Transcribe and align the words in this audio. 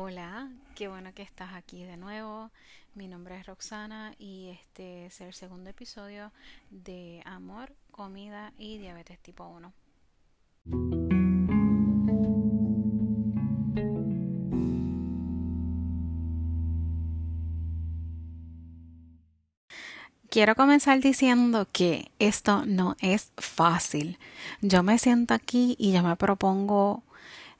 Hola, 0.00 0.48
qué 0.76 0.86
bueno 0.86 1.12
que 1.12 1.22
estás 1.22 1.54
aquí 1.54 1.82
de 1.82 1.96
nuevo. 1.96 2.52
Mi 2.94 3.08
nombre 3.08 3.36
es 3.36 3.46
Roxana 3.46 4.14
y 4.16 4.50
este 4.50 5.06
es 5.06 5.20
el 5.20 5.34
segundo 5.34 5.70
episodio 5.70 6.30
de 6.70 7.20
Amor, 7.24 7.74
Comida 7.90 8.52
y 8.58 8.78
Diabetes 8.78 9.18
tipo 9.18 9.44
1. 9.48 9.72
Quiero 20.30 20.54
comenzar 20.54 21.00
diciendo 21.00 21.66
que 21.72 22.12
esto 22.20 22.64
no 22.66 22.94
es 23.00 23.32
fácil. 23.36 24.16
Yo 24.60 24.84
me 24.84 24.96
siento 24.98 25.34
aquí 25.34 25.74
y 25.76 25.90
yo 25.90 26.04
me 26.04 26.14
propongo 26.14 27.02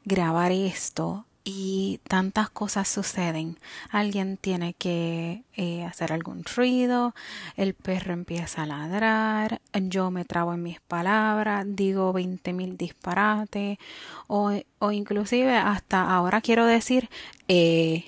grabar 0.05 0.53
esto 0.53 1.25
y 1.51 1.99
tantas 2.07 2.51
cosas 2.51 2.89
suceden. 2.89 3.57
Alguien 3.89 4.37
tiene 4.37 4.75
que 4.75 5.45
eh, 5.57 5.83
hacer 5.85 6.13
algún 6.13 6.45
ruido, 6.45 7.15
el 7.57 7.73
perro 7.73 8.13
empieza 8.13 8.65
a 8.65 8.67
ladrar, 8.67 9.63
yo 9.73 10.11
me 10.11 10.27
trago 10.27 10.53
en 10.53 10.63
mis 10.63 10.79
palabras, 10.81 11.65
digo 11.67 12.13
veinte 12.13 12.53
mil 12.53 12.77
disparates 12.77 13.79
o, 14.27 14.53
o 14.79 14.93
inclusive 14.93 15.57
hasta 15.57 16.15
ahora 16.15 16.43
quiero 16.43 16.67
decir 16.67 17.09
eh, 17.49 18.05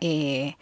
eh, 0.00 0.54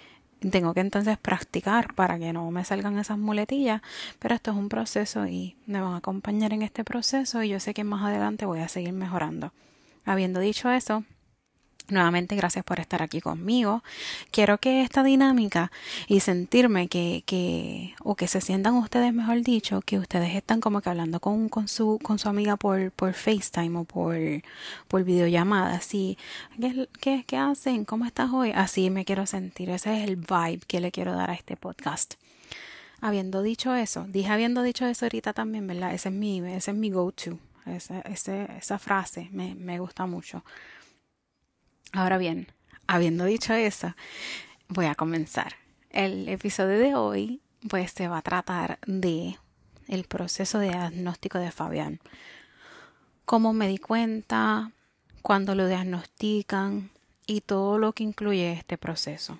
tengo 0.50 0.72
que 0.72 0.80
entonces 0.80 1.18
practicar 1.18 1.92
para 1.92 2.18
que 2.18 2.32
no 2.32 2.50
me 2.50 2.64
salgan 2.64 2.98
esas 2.98 3.18
muletillas, 3.18 3.82
pero 4.18 4.34
esto 4.34 4.52
es 4.52 4.56
un 4.56 4.70
proceso 4.70 5.26
y 5.26 5.54
me 5.66 5.82
van 5.82 5.92
a 5.92 5.98
acompañar 5.98 6.54
en 6.54 6.62
este 6.62 6.82
proceso 6.82 7.42
y 7.42 7.50
yo 7.50 7.60
sé 7.60 7.74
que 7.74 7.84
más 7.84 8.02
adelante 8.02 8.46
voy 8.46 8.60
a 8.60 8.68
seguir 8.68 8.94
mejorando. 8.94 9.52
Habiendo 10.06 10.40
dicho 10.40 10.70
eso, 10.70 11.04
Nuevamente, 11.88 12.34
gracias 12.34 12.64
por 12.64 12.80
estar 12.80 13.00
aquí 13.00 13.20
conmigo. 13.20 13.84
Quiero 14.32 14.58
que 14.58 14.82
esta 14.82 15.04
dinámica 15.04 15.70
y 16.08 16.18
sentirme 16.18 16.88
que, 16.88 17.22
que, 17.26 17.94
o 18.02 18.16
que 18.16 18.26
se 18.26 18.40
sientan 18.40 18.74
ustedes, 18.74 19.14
mejor 19.14 19.42
dicho, 19.42 19.80
que 19.82 19.98
ustedes 19.98 20.34
están 20.34 20.60
como 20.60 20.80
que 20.80 20.90
hablando 20.90 21.20
con, 21.20 21.48
con 21.48 21.68
su, 21.68 22.00
con 22.02 22.18
su 22.18 22.28
amiga 22.28 22.56
por, 22.56 22.90
por 22.90 23.14
FaceTime 23.14 23.78
o 23.78 23.84
por, 23.84 24.16
por 24.88 25.04
videollamada. 25.04 25.76
Así, 25.76 26.18
¿qué, 26.60 26.88
qué, 27.00 27.24
¿qué 27.24 27.36
hacen? 27.36 27.84
¿Cómo 27.84 28.04
estás 28.04 28.32
hoy? 28.32 28.50
Así 28.52 28.90
me 28.90 29.04
quiero 29.04 29.24
sentir. 29.26 29.70
Ese 29.70 29.96
es 29.96 30.08
el 30.08 30.16
vibe 30.16 30.60
que 30.66 30.80
le 30.80 30.90
quiero 30.90 31.12
dar 31.12 31.30
a 31.30 31.34
este 31.34 31.56
podcast. 31.56 32.14
Habiendo 33.00 33.42
dicho 33.42 33.74
eso, 33.76 34.06
dije 34.08 34.30
habiendo 34.30 34.62
dicho 34.62 34.86
eso 34.86 35.04
ahorita 35.04 35.34
también, 35.34 35.66
¿verdad? 35.68 35.94
Ese 35.94 36.08
es 36.08 36.14
mi, 36.14 36.40
ese 36.40 36.72
es 36.72 36.76
mi 36.76 36.90
go-to. 36.90 37.38
Esa, 37.66 38.00
esa 38.00 38.78
frase 38.78 39.28
me, 39.32 39.54
me 39.54 39.78
gusta 39.78 40.06
mucho. 40.06 40.44
Ahora 41.92 42.18
bien, 42.18 42.48
habiendo 42.86 43.24
dicho 43.24 43.54
eso, 43.54 43.94
voy 44.68 44.86
a 44.86 44.94
comenzar. 44.94 45.54
El 45.90 46.28
episodio 46.28 46.78
de 46.78 46.94
hoy 46.94 47.40
pues 47.68 47.92
se 47.92 48.08
va 48.08 48.18
a 48.18 48.22
tratar 48.22 48.78
de 48.86 49.38
el 49.88 50.04
proceso 50.04 50.58
de 50.58 50.68
diagnóstico 50.68 51.38
de 51.38 51.50
Fabián. 51.50 52.00
Cómo 53.24 53.52
me 53.52 53.68
di 53.68 53.78
cuenta, 53.78 54.72
cuándo 55.22 55.54
lo 55.54 55.66
diagnostican 55.66 56.90
y 57.26 57.40
todo 57.40 57.78
lo 57.78 57.92
que 57.92 58.04
incluye 58.04 58.52
este 58.52 58.78
proceso. 58.78 59.38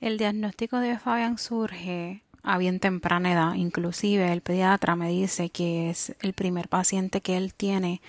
El 0.00 0.18
diagnóstico 0.18 0.78
de 0.78 0.98
Fabián 0.98 1.38
surge 1.38 2.22
a 2.48 2.56
bien 2.56 2.80
temprana 2.80 3.32
edad. 3.32 3.54
Inclusive 3.54 4.32
el 4.32 4.40
pediatra 4.40 4.96
me 4.96 5.10
dice 5.10 5.50
que 5.50 5.90
es 5.90 6.16
el 6.20 6.32
primer 6.32 6.68
paciente 6.68 7.20
que 7.20 7.36
él 7.36 7.52
tiene 7.52 8.00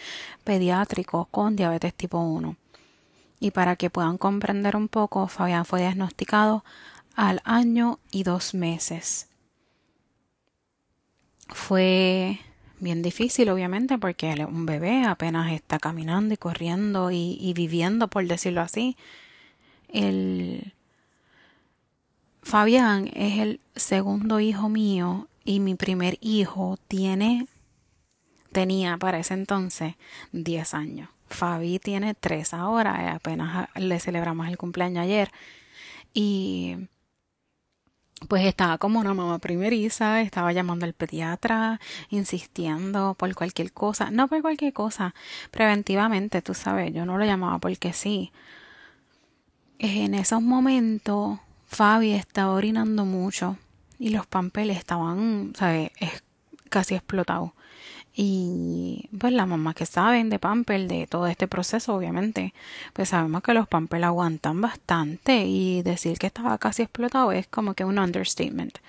pediátrico 0.46 1.26
con 1.26 1.58
diabetes 1.58 1.94
tipo 1.94 2.20
1. 2.20 2.56
Y 3.42 3.52
para 3.52 3.76
que 3.76 3.90
puedan 3.90 4.18
comprender 4.18 4.78
un 4.78 4.88
poco, 4.88 5.28
Fabián 5.28 5.66
fue 5.66 5.82
diagnosticado 5.82 6.64
al 7.16 7.42
año 7.44 8.00
y 8.12 8.24
dos 8.24 8.54
meses. 8.54 9.28
Fue 11.50 12.40
bien 12.80 13.02
difícil, 13.02 13.50
obviamente, 13.50 13.98
porque 13.98 14.32
él 14.32 14.40
es 14.40 14.48
un 14.48 14.66
bebé, 14.66 15.04
apenas 15.04 15.52
está 15.52 15.80
caminando 15.80 16.34
y 16.34 16.38
corriendo 16.38 17.12
y, 17.12 17.38
y 17.42 17.54
viviendo, 17.54 18.08
por 18.08 18.26
decirlo 18.26 18.62
así. 18.62 18.96
El, 19.90 20.74
Fabián 22.42 23.10
es 23.14 23.40
el 23.40 23.60
segundo 23.76 24.40
hijo 24.40 24.70
mío 24.70 25.28
y 25.44 25.60
mi 25.60 25.76
primer 25.76 26.18
hijo 26.22 26.78
tiene 26.88 27.48
tenía 28.52 28.98
para 28.98 29.20
ese 29.20 29.36
entonces 29.36 29.96
10 30.32 30.74
años. 30.74 31.10
Fabi 31.28 31.80
tiene 31.80 32.16
3 32.16 32.54
ahora, 32.54 33.06
eh, 33.06 33.10
apenas 33.10 33.70
le 33.76 34.00
celebramos 34.00 34.48
el 34.48 34.58
cumpleaños 34.58 35.04
ayer 35.04 35.32
y 36.14 36.90
pues 38.28 38.46
estaba 38.46 38.78
como 38.78 39.00
una 39.00 39.14
mamá 39.14 39.40
primeriza, 39.40 40.22
estaba 40.22 40.52
llamando 40.52 40.86
al 40.86 40.94
pediatra, 40.94 41.80
insistiendo 42.10 43.16
por 43.16 43.34
cualquier 43.34 43.72
cosa, 43.72 44.12
no 44.12 44.28
por 44.28 44.42
cualquier 44.42 44.74
cosa, 44.74 45.16
preventivamente, 45.52 46.42
tú 46.42 46.54
sabes, 46.54 46.94
yo 46.94 47.06
no 47.06 47.18
lo 47.18 47.26
llamaba 47.26 47.60
porque 47.60 47.94
sí. 47.94 48.32
En 49.78 50.14
esos 50.14 50.42
momentos 50.42 51.40
Fabi 51.70 52.14
estaba 52.14 52.54
orinando 52.54 53.06
mucho 53.06 53.56
y 54.00 54.10
los 54.10 54.26
pampeles 54.26 54.78
estaban, 54.78 55.54
¿sabes? 55.56 55.92
casi 56.70 56.96
explotados. 56.96 57.52
Y 58.16 59.08
pues 59.18 59.32
la 59.34 59.46
mamá 59.46 59.76
que 59.76 59.86
saben 59.86 60.30
de 60.30 60.40
Pampel, 60.40 60.88
de 60.88 61.06
todo 61.06 61.28
este 61.28 61.48
proceso, 61.48 61.94
obviamente, 61.96 62.56
pues 62.94 63.10
sabemos 63.10 63.44
que 63.44 63.54
los 63.54 63.68
Pampel 63.68 64.04
aguantan 64.04 64.60
bastante 64.60 65.46
y 65.46 65.84
decir 65.84 66.18
que 66.18 66.28
estaba 66.28 66.58
casi 66.58 66.82
explotado 66.82 67.32
es 67.32 67.48
como 67.48 67.76
que 67.76 67.86
un 67.86 68.00
understatement. 68.00 68.80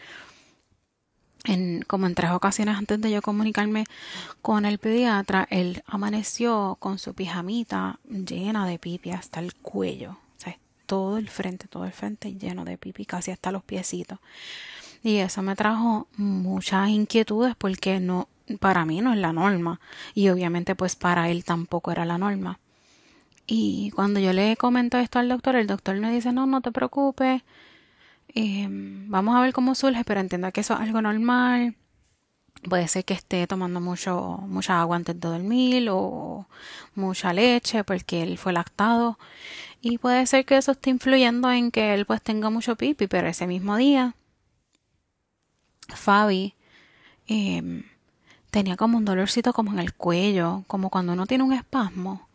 En, 1.45 1.83
como 1.83 2.07
en 2.07 2.15
tres 2.15 2.31
ocasiones 2.31 2.77
antes 2.77 3.01
de 3.01 3.11
yo 3.11 3.23
comunicarme 3.23 3.85
con 4.41 4.65
el 4.65 4.79
pediatra, 4.79 5.47
él 5.51 5.83
amaneció 5.87 6.77
con 6.81 6.99
su 6.99 7.15
pijamita 7.15 8.01
llena 8.09 8.67
de 8.67 8.79
pipi 8.79 9.11
hasta 9.11 9.41
el 9.41 9.55
cuello 9.55 10.17
todo 10.91 11.19
el 11.19 11.29
frente, 11.29 11.69
todo 11.69 11.85
el 11.85 11.93
frente 11.93 12.35
lleno 12.35 12.65
de 12.65 12.77
pipi, 12.77 13.07
casi 13.07 13.31
hasta 13.31 13.53
los 13.53 13.63
piecitos. 13.63 14.19
Y 15.05 15.19
eso 15.19 15.41
me 15.41 15.55
trajo 15.55 16.09
muchas 16.17 16.89
inquietudes 16.89 17.55
porque 17.57 18.01
no, 18.01 18.27
para 18.59 18.85
mí 18.85 19.01
no 19.01 19.13
es 19.13 19.21
la 19.21 19.33
norma. 19.33 19.79
Y 20.15 20.31
obviamente 20.31 20.75
pues 20.75 20.97
para 20.97 21.31
él 21.31 21.45
tampoco 21.45 21.93
era 21.93 22.05
la 22.05 22.19
norma. 22.19 22.59
Y 23.47 23.93
cuando 23.93 24.19
yo 24.19 24.33
le 24.33 24.57
comento 24.57 24.99
esto 24.99 25.21
al 25.21 25.29
doctor, 25.29 25.55
el 25.55 25.69
doctor 25.69 25.97
me 26.01 26.13
dice, 26.13 26.33
no, 26.33 26.47
no 26.47 26.61
te 26.61 26.73
preocupes, 26.73 27.43
eh, 28.35 28.67
vamos 28.69 29.37
a 29.37 29.41
ver 29.43 29.53
cómo 29.53 29.77
surge, 29.77 30.03
pero 30.05 30.21
entienda 30.21 30.51
que 30.51 30.63
eso 30.63 30.75
es 30.75 30.81
algo 30.81 31.01
normal. 31.03 31.77
Puede 32.69 32.89
ser 32.89 33.05
que 33.05 33.15
esté 33.15 33.47
tomando 33.47 33.81
mucho, 33.81 34.39
mucha 34.49 34.81
agua 34.81 34.97
antes 34.97 35.19
de 35.21 35.29
dormir 35.29 35.89
o 35.91 36.47
mucha 36.97 37.33
leche 37.33 37.85
porque 37.85 38.23
él 38.25 38.39
fue 38.39 38.53
lactado. 38.53 39.19
Y 39.81 39.99
puede 39.99 40.27
ser 40.27 40.45
que 40.45 40.57
eso 40.57 40.73
esté 40.73 40.91
influyendo 40.91 41.51
en 41.51 41.71
que 41.71 41.95
él 41.95 42.05
pues 42.05 42.21
tenga 42.23 42.51
mucho 42.51 42.77
pipi, 42.77 43.07
pero 43.07 43.29
ese 43.29 43.47
mismo 43.47 43.77
día 43.77 44.15
Fabi 45.89 46.55
em, 47.27 47.85
tenía 48.51 48.77
como 48.77 48.99
un 48.99 49.05
dolorcito 49.05 49.53
como 49.53 49.73
en 49.73 49.79
el 49.79 49.95
cuello, 49.95 50.65
como 50.67 50.91
cuando 50.91 51.13
uno 51.15 51.27
tiene 51.27 51.45
un 51.45 51.53
espasmo. 51.53 52.29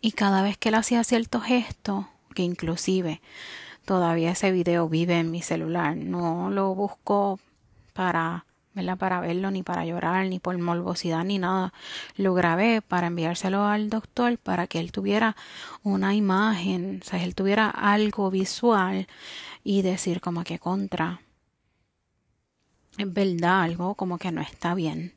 Y 0.00 0.12
cada 0.12 0.42
vez 0.42 0.56
que 0.56 0.70
él 0.70 0.74
hacía 0.76 1.04
cierto 1.04 1.40
gesto, 1.40 2.08
que 2.34 2.42
inclusive 2.42 3.20
todavía 3.84 4.32
ese 4.32 4.50
video 4.52 4.88
vive 4.88 5.18
en 5.18 5.30
mi 5.30 5.42
celular, 5.42 5.96
no 5.96 6.50
lo 6.50 6.74
busco 6.74 7.38
para 7.92 8.45
para 8.96 9.20
verlo, 9.20 9.50
ni 9.50 9.62
para 9.62 9.84
llorar, 9.84 10.26
ni 10.26 10.38
por 10.38 10.56
morbosidad, 10.58 11.24
ni 11.24 11.38
nada. 11.38 11.72
Lo 12.16 12.34
grabé 12.34 12.82
para 12.82 13.06
enviárselo 13.06 13.64
al 13.64 13.88
doctor 13.88 14.38
para 14.38 14.66
que 14.66 14.78
él 14.80 14.92
tuviera 14.92 15.36
una 15.82 16.14
imagen, 16.14 17.00
o 17.02 17.04
sea, 17.04 17.22
él 17.22 17.34
tuviera 17.34 17.70
algo 17.70 18.30
visual 18.30 19.06
y 19.64 19.82
decir 19.82 20.20
como 20.20 20.44
que 20.44 20.58
contra. 20.58 21.20
Es 22.98 23.12
verdad, 23.12 23.62
algo 23.62 23.94
como 23.94 24.18
que 24.18 24.30
no 24.30 24.40
está 24.40 24.74
bien. 24.74 25.14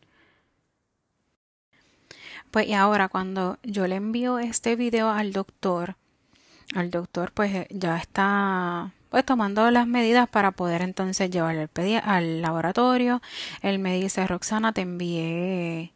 Pues 2.51 2.67
y 2.67 2.73
ahora 2.73 3.09
cuando 3.09 3.59
yo 3.63 3.85
le 3.88 3.95
envío 3.95 4.39
este 4.39 4.75
video 4.75 5.09
al 5.09 5.33
doctor, 5.33 5.97
al 6.75 6.92
doctor 6.92 7.31
pues 7.31 7.68
ya 7.69 7.98
está 7.98 8.92
pues 9.10 9.25
tomando 9.25 9.69
las 9.71 9.88
medidas 9.88 10.30
para 10.30 10.51
poder 10.51 10.81
entonces 10.81 11.30
llevarlo 11.31 11.62
al, 11.62 12.01
al 12.04 12.42
laboratorio. 12.42 13.21
Él 13.62 13.80
me 13.80 14.00
dice, 14.00 14.25
Roxana, 14.27 14.71
te 14.71 14.81
envié, 14.81 15.94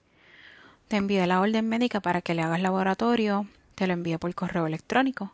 te 0.87 0.97
envié 0.97 1.25
la 1.27 1.39
orden 1.39 1.69
médica 1.69 1.99
para 1.99 2.21
que 2.21 2.33
le 2.33 2.41
hagas 2.41 2.61
laboratorio, 2.61 3.47
te 3.75 3.87
lo 3.87 3.93
envié 3.93 4.17
por 4.17 4.33
correo 4.33 4.65
electrónico. 4.65 5.33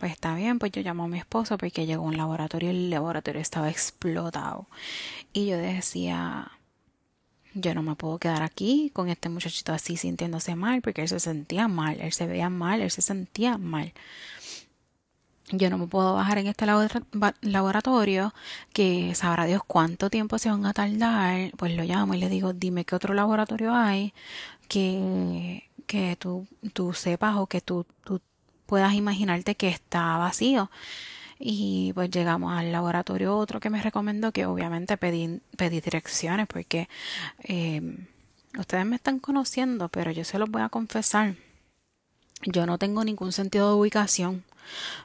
Pues 0.00 0.12
está 0.12 0.34
bien, 0.34 0.58
pues 0.58 0.72
yo 0.72 0.82
llamo 0.82 1.04
a 1.04 1.08
mi 1.08 1.18
esposo 1.18 1.56
porque 1.58 1.86
llegó 1.86 2.04
a 2.04 2.08
un 2.08 2.16
laboratorio 2.16 2.72
y 2.72 2.74
el 2.74 2.90
laboratorio 2.90 3.40
estaba 3.40 3.70
explotado. 3.70 4.66
Y 5.32 5.46
yo 5.46 5.56
decía, 5.56 6.50
yo 7.54 7.74
no 7.74 7.82
me 7.82 7.94
puedo 7.94 8.18
quedar 8.18 8.42
aquí 8.42 8.90
con 8.92 9.08
este 9.08 9.28
muchachito 9.28 9.72
así 9.72 9.96
sintiéndose 9.96 10.56
mal 10.56 10.82
porque 10.82 11.02
él 11.02 11.08
se 11.08 11.20
sentía 11.20 11.68
mal, 11.68 12.00
él 12.00 12.12
se 12.12 12.26
veía 12.26 12.50
mal, 12.50 12.80
él 12.80 12.90
se 12.90 13.02
sentía 13.02 13.58
mal. 13.58 13.92
Yo 15.52 15.70
no 15.70 15.78
me 15.78 15.86
puedo 15.86 16.14
bajar 16.14 16.38
en 16.38 16.46
este 16.48 16.66
laboratorio, 17.42 18.34
que 18.72 19.14
sabrá 19.14 19.44
Dios 19.46 19.62
cuánto 19.66 20.10
tiempo 20.10 20.38
se 20.38 20.50
van 20.50 20.66
a 20.66 20.72
tardar, 20.72 21.52
pues 21.56 21.74
lo 21.76 21.84
llamo 21.84 22.14
y 22.14 22.18
le 22.18 22.28
digo, 22.28 22.52
dime 22.52 22.84
qué 22.84 22.96
otro 22.96 23.14
laboratorio 23.14 23.74
hay 23.74 24.14
que, 24.68 25.68
que 25.86 26.16
tú, 26.16 26.46
tú 26.72 26.94
sepas 26.94 27.36
o 27.36 27.46
que 27.46 27.60
tú, 27.60 27.86
tú 28.04 28.20
puedas 28.66 28.94
imaginarte 28.94 29.54
que 29.54 29.68
está 29.68 30.16
vacío. 30.16 30.70
Y 31.38 31.92
pues 31.94 32.10
llegamos 32.10 32.52
al 32.56 32.72
laboratorio 32.72 33.36
otro 33.36 33.60
que 33.60 33.68
me 33.68 33.82
recomendó, 33.82 34.32
que 34.32 34.46
obviamente 34.46 34.96
pedí, 34.96 35.40
pedí 35.56 35.80
direcciones 35.80 36.46
porque 36.46 36.88
eh, 37.42 37.82
ustedes 38.58 38.86
me 38.86 38.96
están 38.96 39.18
conociendo, 39.18 39.88
pero 39.88 40.10
yo 40.12 40.24
se 40.24 40.38
los 40.38 40.50
voy 40.50 40.62
a 40.62 40.68
confesar. 40.68 41.34
Yo 42.44 42.64
no 42.66 42.78
tengo 42.78 43.04
ningún 43.04 43.32
sentido 43.32 43.70
de 43.70 43.80
ubicación. 43.80 44.44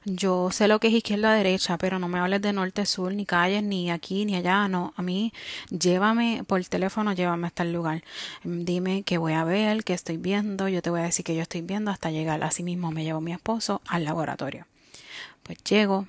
Yo 0.06 0.51
sé 0.51 0.68
lo 0.68 0.80
que 0.80 0.88
es 0.88 0.94
izquierda 0.94 1.33
derecha, 1.33 1.77
pero 1.77 2.00
no 2.00 2.07
me 2.07 2.19
hables 2.19 2.42
de 2.42 2.54
norte 2.54 2.86
sur, 2.86 3.13
ni 3.13 3.25
calles, 3.25 3.63
ni 3.63 3.92
aquí, 3.92 4.25
ni 4.25 4.36
allá. 4.36 4.68
No, 4.68 4.94
a 4.95 5.01
mí 5.01 5.33
llévame 5.69 6.44
por 6.48 6.63
teléfono, 6.65 7.13
llévame 7.13 7.48
hasta 7.48 7.63
el 7.63 7.74
lugar. 7.74 8.04
Dime 8.44 9.04
qué 9.04 9.18
voy 9.18 9.33
a 9.33 9.44
ver, 9.44 9.83
qué 9.83 9.94
estoy 9.94 10.18
viendo. 10.18 10.68
Yo 10.68 10.81
te 10.81 10.89
voy 10.89 11.01
a 11.01 11.04
decir 11.04 11.25
que 11.25 11.36
yo 11.36 11.42
estoy 11.42 11.62
viendo 11.62 11.92
hasta 11.92 12.12
llegar. 12.12 12.44
Así 12.44 12.63
mismo 12.63 12.92
me 12.92 13.04
llevo 13.04 13.21
mi 13.21 13.33
esposo 13.33 13.81
al 13.88 14.04
laboratorio. 14.06 14.68
Pues 15.44 15.63
llego, 15.63 16.07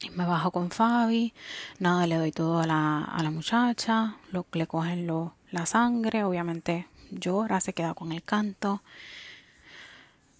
y 0.00 0.10
me 0.10 0.24
bajo 0.26 0.52
con 0.52 0.70
Fabi, 0.70 1.34
nada, 1.80 2.06
le 2.06 2.16
doy 2.16 2.30
todo 2.30 2.60
a 2.60 2.66
la, 2.66 3.02
a 3.02 3.22
la 3.22 3.30
muchacha, 3.30 4.16
lo, 4.30 4.46
le 4.52 4.66
cogen 4.66 5.06
lo, 5.08 5.34
la 5.50 5.66
sangre, 5.66 6.22
obviamente 6.22 6.86
llora, 7.10 7.60
se 7.60 7.72
queda 7.72 7.94
con 7.94 8.12
el 8.12 8.22
canto. 8.22 8.82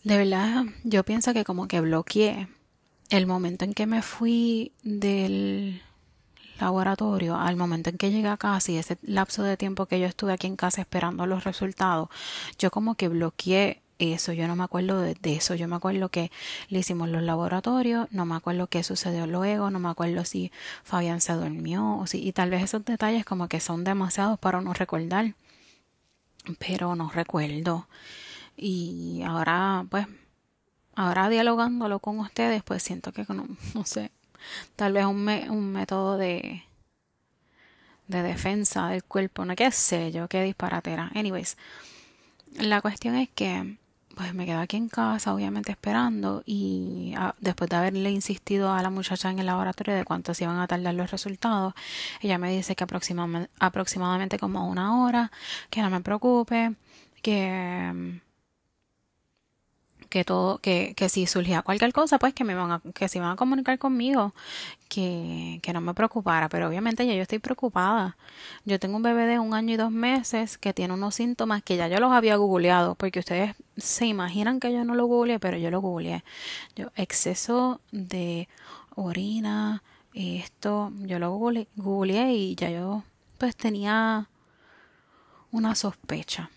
De 0.05 0.17
verdad, 0.17 0.65
yo 0.85 1.05
pienso 1.05 1.33
que 1.35 1.45
como 1.45 1.69
que 1.69 1.81
bloqueé 1.81 2.49
el 3.11 3.27
momento 3.27 3.65
en 3.65 3.75
que 3.75 3.87
me 3.87 4.03
fui 4.03 4.73
del 4.83 5.83
laboratorio 6.61 7.37
al 7.37 7.57
momento 7.57 7.91
en 7.91 7.99
que 7.99 8.11
llegué 8.11 8.29
a 8.29 8.37
casa 8.37 8.73
y 8.73 8.77
ese 8.77 8.99
lapso 9.03 9.43
de 9.43 9.57
tiempo 9.57 9.87
que 9.87 10.01
yo 10.01 10.07
estuve 10.07 10.33
aquí 10.33 10.47
en 10.47 10.57
casa 10.57 10.81
esperando 10.81 11.27
los 11.27 11.45
resultados, 11.45 12.09
yo 12.59 12.71
como 12.71 12.95
que 12.95 13.09
bloqueé 13.09 13.83
eso, 13.99 14.33
yo 14.33 14.47
no 14.47 14.55
me 14.55 14.65
acuerdo 14.65 15.01
de, 15.01 15.17
eso, 15.25 15.55
yo 15.55 15.67
me 15.67 15.77
acuerdo 15.77 16.09
que 16.09 16.31
le 16.69 16.79
hicimos 16.79 17.09
los 17.09 17.23
laboratorios, 17.23 18.07
no 18.13 18.27
me 18.27 18.37
acuerdo 18.37 18.69
qué 18.69 18.83
sucedió 18.85 19.27
luego, 19.27 19.71
no 19.71 19.81
me 19.81 19.89
acuerdo 19.89 20.25
si 20.25 20.53
Fabián 20.85 21.21
se 21.21 21.33
durmió 21.33 21.97
o 21.99 22.07
si, 22.07 22.27
y 22.27 22.33
tal 22.33 22.51
vez 22.51 22.63
esos 22.63 22.85
detalles 22.85 23.25
como 23.25 23.49
que 23.49 23.61
son 23.61 23.85
demasiados 23.85 24.39
para 24.39 24.61
no 24.61 24.73
recordar, 24.73 25.35
pero 26.59 26.95
no 26.95 27.11
recuerdo. 27.11 27.89
Y 28.59 29.23
ahora, 29.25 29.87
pues, 29.89 30.07
ahora 30.97 31.29
dialogándolo 31.29 32.01
con 32.01 32.19
ustedes, 32.19 32.63
pues 32.65 32.83
siento 32.83 33.13
que 33.13 33.25
no, 33.29 33.47
no 33.75 33.85
sé, 33.85 34.11
tal 34.77 34.93
vez 34.93 35.07
un, 35.07 35.29
un 35.29 35.73
método 35.73 36.17
de, 36.19 36.65
de 38.09 38.23
defensa 38.23 38.89
del 38.89 39.05
cuerpo, 39.05 39.45
no 39.45 39.55
qué 39.55 39.71
sé 39.71 40.13
yo, 40.13 40.29
qué 40.29 40.43
disparatera. 40.43 41.11
Anyways, 41.15 41.57
la 42.59 42.81
cuestión 42.83 43.15
es 43.15 43.29
que 43.31 43.79
pues 44.17 44.35
me 44.35 44.47
quedo 44.47 44.59
aquí 44.59 44.77
en 44.77 44.89
casa, 44.89 45.33
obviamente 45.33 45.71
esperando, 45.71 46.43
y 46.45 47.15
ah, 47.17 47.37
después 47.39 47.71
de 47.71 47.77
haberle 47.77 48.11
insistido 48.11 48.73
a 48.73 48.83
la 48.83 48.91
muchacha 48.91 49.31
en 49.31 49.39
el 49.39 49.47
laboratorio 49.47 49.95
de 49.95 50.05
cuánto 50.05 50.35
se 50.35 50.43
iban 50.43 50.59
a 50.59 50.67
tardar 50.67 50.93
los 50.95 51.13
resultados, 51.13 51.73
ella 52.21 52.37
me 52.37 52.51
dice 52.51 52.75
que 52.75 52.83
aproximadamente, 52.83 53.49
aproximadamente 53.61 54.37
como 54.37 54.69
una 54.69 55.05
hora, 55.05 55.31
que 55.71 55.83
no 55.83 55.91
me 55.91 56.01
preocupe, 56.01 56.75
que 57.23 58.21
que 60.09 60.25
todo, 60.25 60.59
que, 60.59 60.95
que 60.97 61.09
si 61.09 61.27
surgía 61.27 61.63
cualquier 61.63 61.93
cosa, 61.93 62.19
pues 62.19 62.35
que 62.35 62.45
me 62.45 62.55
van 62.55 62.71
a, 62.73 62.81
que 62.95 63.09
se 63.09 63.19
iban 63.19 63.31
a 63.31 63.37
comunicar 63.37 63.79
conmigo, 63.79 64.35
que, 64.89 65.61
que 65.63 65.73
no 65.73 65.81
me 65.81 65.95
preocupara, 65.95 66.49
pero 66.49 66.69
obviamente 66.69 67.07
ya 67.07 67.15
yo 67.15 67.23
estoy 67.23 67.39
preocupada. 67.39 68.17
Yo 68.65 68.79
tengo 68.79 68.97
un 68.97 69.03
bebé 69.03 69.27
de 69.27 69.39
un 69.39 69.55
año 69.55 69.75
y 69.75 69.77
dos 69.77 69.91
meses 69.91 70.59
que 70.59 70.73
tiene 70.73 70.95
unos 70.95 71.15
síntomas 71.15 71.63
que 71.63 71.77
ya 71.77 71.89
yo 71.89 72.01
los 72.01 72.13
había 72.13 72.37
googleado, 72.37 72.95
porque 72.95 73.21
ustedes 73.21 73.55
se 73.77 74.07
imaginan 74.07 74.61
que 74.61 74.73
yo 74.73 74.85
no 74.85 74.95
lo 74.95 75.07
googleé, 75.07 75.39
pero 75.39 75.59
yo 75.59 75.71
lo 75.71 75.81
googleé. 75.81 76.25
Yo, 76.75 76.89
exceso 76.97 77.81
de 77.93 78.49
orina, 78.95 79.83
esto, 80.15 80.93
yo 81.01 81.19
lo 81.19 81.33
googleé 81.33 82.33
y 82.33 82.55
ya 82.55 82.71
yo 82.71 83.05
pues 83.39 83.57
tenía 83.57 84.29
una 85.53 85.75
sospecha. 85.75 86.51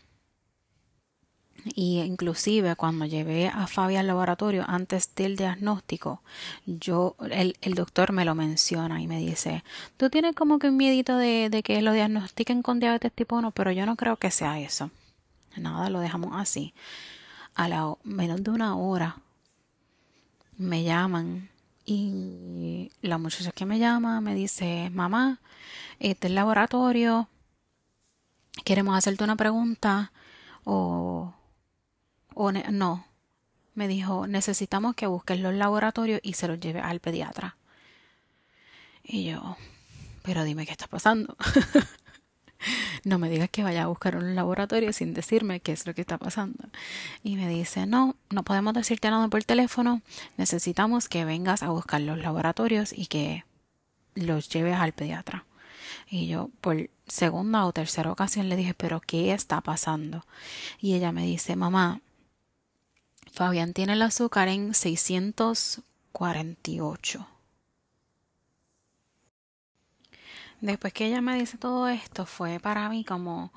Y 1.64 2.00
inclusive 2.00 2.76
cuando 2.76 3.06
llevé 3.06 3.48
a 3.48 3.68
Fabi 3.68 3.96
al 3.96 4.08
laboratorio 4.08 4.66
antes 4.68 5.14
del 5.16 5.36
diagnóstico, 5.36 6.22
yo, 6.66 7.16
el, 7.30 7.56
el 7.62 7.76
doctor 7.76 8.12
me 8.14 8.26
lo 8.26 8.34
menciona 8.34 9.02
y 9.02 9.08
me 9.08 9.20
dice, 9.20 9.64
tú 9.98 10.10
tienes 10.10 10.36
como 10.36 10.58
que 10.58 10.70
un 10.70 10.78
miedito 10.78 11.18
de, 11.18 11.50
de 11.50 11.62
que 11.62 11.82
lo 11.82 11.94
diagnostiquen 11.94 12.64
con 12.64 12.80
diabetes 12.80 13.12
tipo 13.14 13.36
1, 13.36 13.52
pero 13.52 13.72
yo 13.72 13.86
no 13.86 13.96
creo 13.96 14.18
que 14.18 14.32
sea 14.32 14.60
eso. 14.60 14.90
Nada, 15.56 15.90
lo 15.90 16.00
dejamos 16.00 16.32
así. 16.36 16.74
A 17.54 17.68
la 17.68 17.94
menos 18.04 18.44
de 18.44 18.52
una 18.52 18.76
hora 18.76 19.18
me 20.58 20.84
llaman 20.84 21.50
y 21.86 22.92
la 23.02 23.18
muchacha 23.18 23.52
que 23.52 23.66
me 23.66 23.80
llama 23.80 24.22
me 24.22 24.34
dice, 24.36 24.90
mamá, 24.94 25.40
este 26.00 26.28
es 26.28 26.32
el 26.32 26.36
laboratorio, 26.36 27.28
queremos 28.64 28.96
hacerte 28.96 29.24
una 29.24 29.36
pregunta 29.36 30.12
o 30.64 31.34
no, 32.50 33.06
me 33.76 33.88
dijo, 33.88 34.28
necesitamos 34.28 34.96
que 34.96 35.08
busques 35.08 35.40
los 35.40 35.54
laboratorios 35.54 36.20
y 36.24 36.34
se 36.34 36.48
los 36.48 36.60
lleve 36.60 36.80
al 36.80 37.00
pediatra. 37.00 37.58
Y 39.04 39.26
yo, 39.26 39.58
pero 40.24 40.44
dime 40.44 40.66
qué 40.66 40.72
está 40.72 40.88
pasando. 40.88 41.36
no 43.04 43.20
me 43.20 43.30
digas 43.30 43.50
que 43.50 43.64
vaya 43.64 43.84
a 43.84 43.88
buscar 43.88 44.16
un 44.16 44.36
laboratorio 44.36 44.94
sin 44.94 45.14
decirme 45.14 45.60
qué 45.60 45.72
es 45.72 45.86
lo 45.86 45.94
que 45.94 46.02
está 46.02 46.18
pasando. 46.18 46.70
Y 47.24 47.36
me 47.36 47.48
dice, 47.48 47.86
no, 47.86 48.16
no 48.30 48.44
podemos 48.44 48.74
decirte 48.74 49.10
nada 49.10 49.28
por 49.28 49.44
teléfono, 49.44 50.02
necesitamos 50.38 51.10
que 51.10 51.26
vengas 51.26 51.64
a 51.64 51.70
buscar 51.70 52.02
los 52.02 52.20
laboratorios 52.20 52.94
y 52.94 53.08
que 53.08 53.46
los 54.16 54.50
lleves 54.50 54.78
al 54.78 54.94
pediatra. 54.94 55.46
Y 56.10 56.28
yo 56.28 56.50
por 56.62 56.90
segunda 57.08 57.66
o 57.66 57.74
tercera 57.74 58.12
ocasión 58.12 58.50
le 58.50 58.56
dije, 58.56 58.74
pero 58.74 59.02
¿qué 59.02 59.34
está 59.34 59.62
pasando? 59.62 60.26
Y 60.80 60.94
ella 60.94 61.12
me 61.12 61.26
dice, 61.26 61.56
mamá, 61.56 62.02
Fabián 63.32 63.74
tiene 63.74 63.94
el 63.94 64.02
azúcar 64.02 64.50
en 64.50 64.74
648. 64.74 67.28
Después 70.60 70.92
que 70.92 71.06
ella 71.08 71.22
me 71.22 71.40
dice 71.40 71.58
todo 71.58 71.88
esto, 71.88 72.26
fue 72.26 72.60
para 72.60 72.90
mí 72.90 73.06
como 73.06 73.54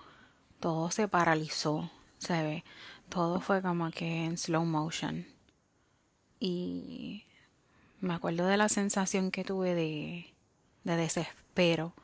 todo 0.60 0.92
se 0.92 1.08
paralizó, 1.08 1.90
se 2.18 2.40
ve, 2.44 2.62
todo 3.08 3.40
fue 3.40 3.62
como 3.62 3.90
que 3.90 4.26
en 4.26 4.38
slow 4.38 4.64
motion. 4.64 5.26
Y 6.38 7.24
me 8.00 8.14
acuerdo 8.14 8.46
de 8.46 8.56
la 8.56 8.68
sensación 8.68 9.32
que 9.32 9.42
tuve 9.42 9.74
de, 9.74 10.32
de 10.84 10.96
desespero, 10.96 11.94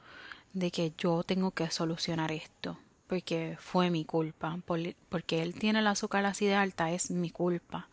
de 0.55 0.73
que 0.73 0.93
yo 0.99 1.23
tengo 1.23 1.53
que 1.53 1.71
solucionar 1.71 2.33
esto 2.33 2.77
porque 3.11 3.57
fue 3.59 3.91
mi 3.91 4.05
culpa, 4.05 4.57
porque 4.65 5.43
él 5.43 5.55
tiene 5.55 5.81
el 5.81 5.89
azúcar 5.89 6.25
así 6.27 6.47
de 6.47 6.55
alta, 6.55 6.93
es 6.93 7.11
mi 7.11 7.31
culpa. 7.31 7.89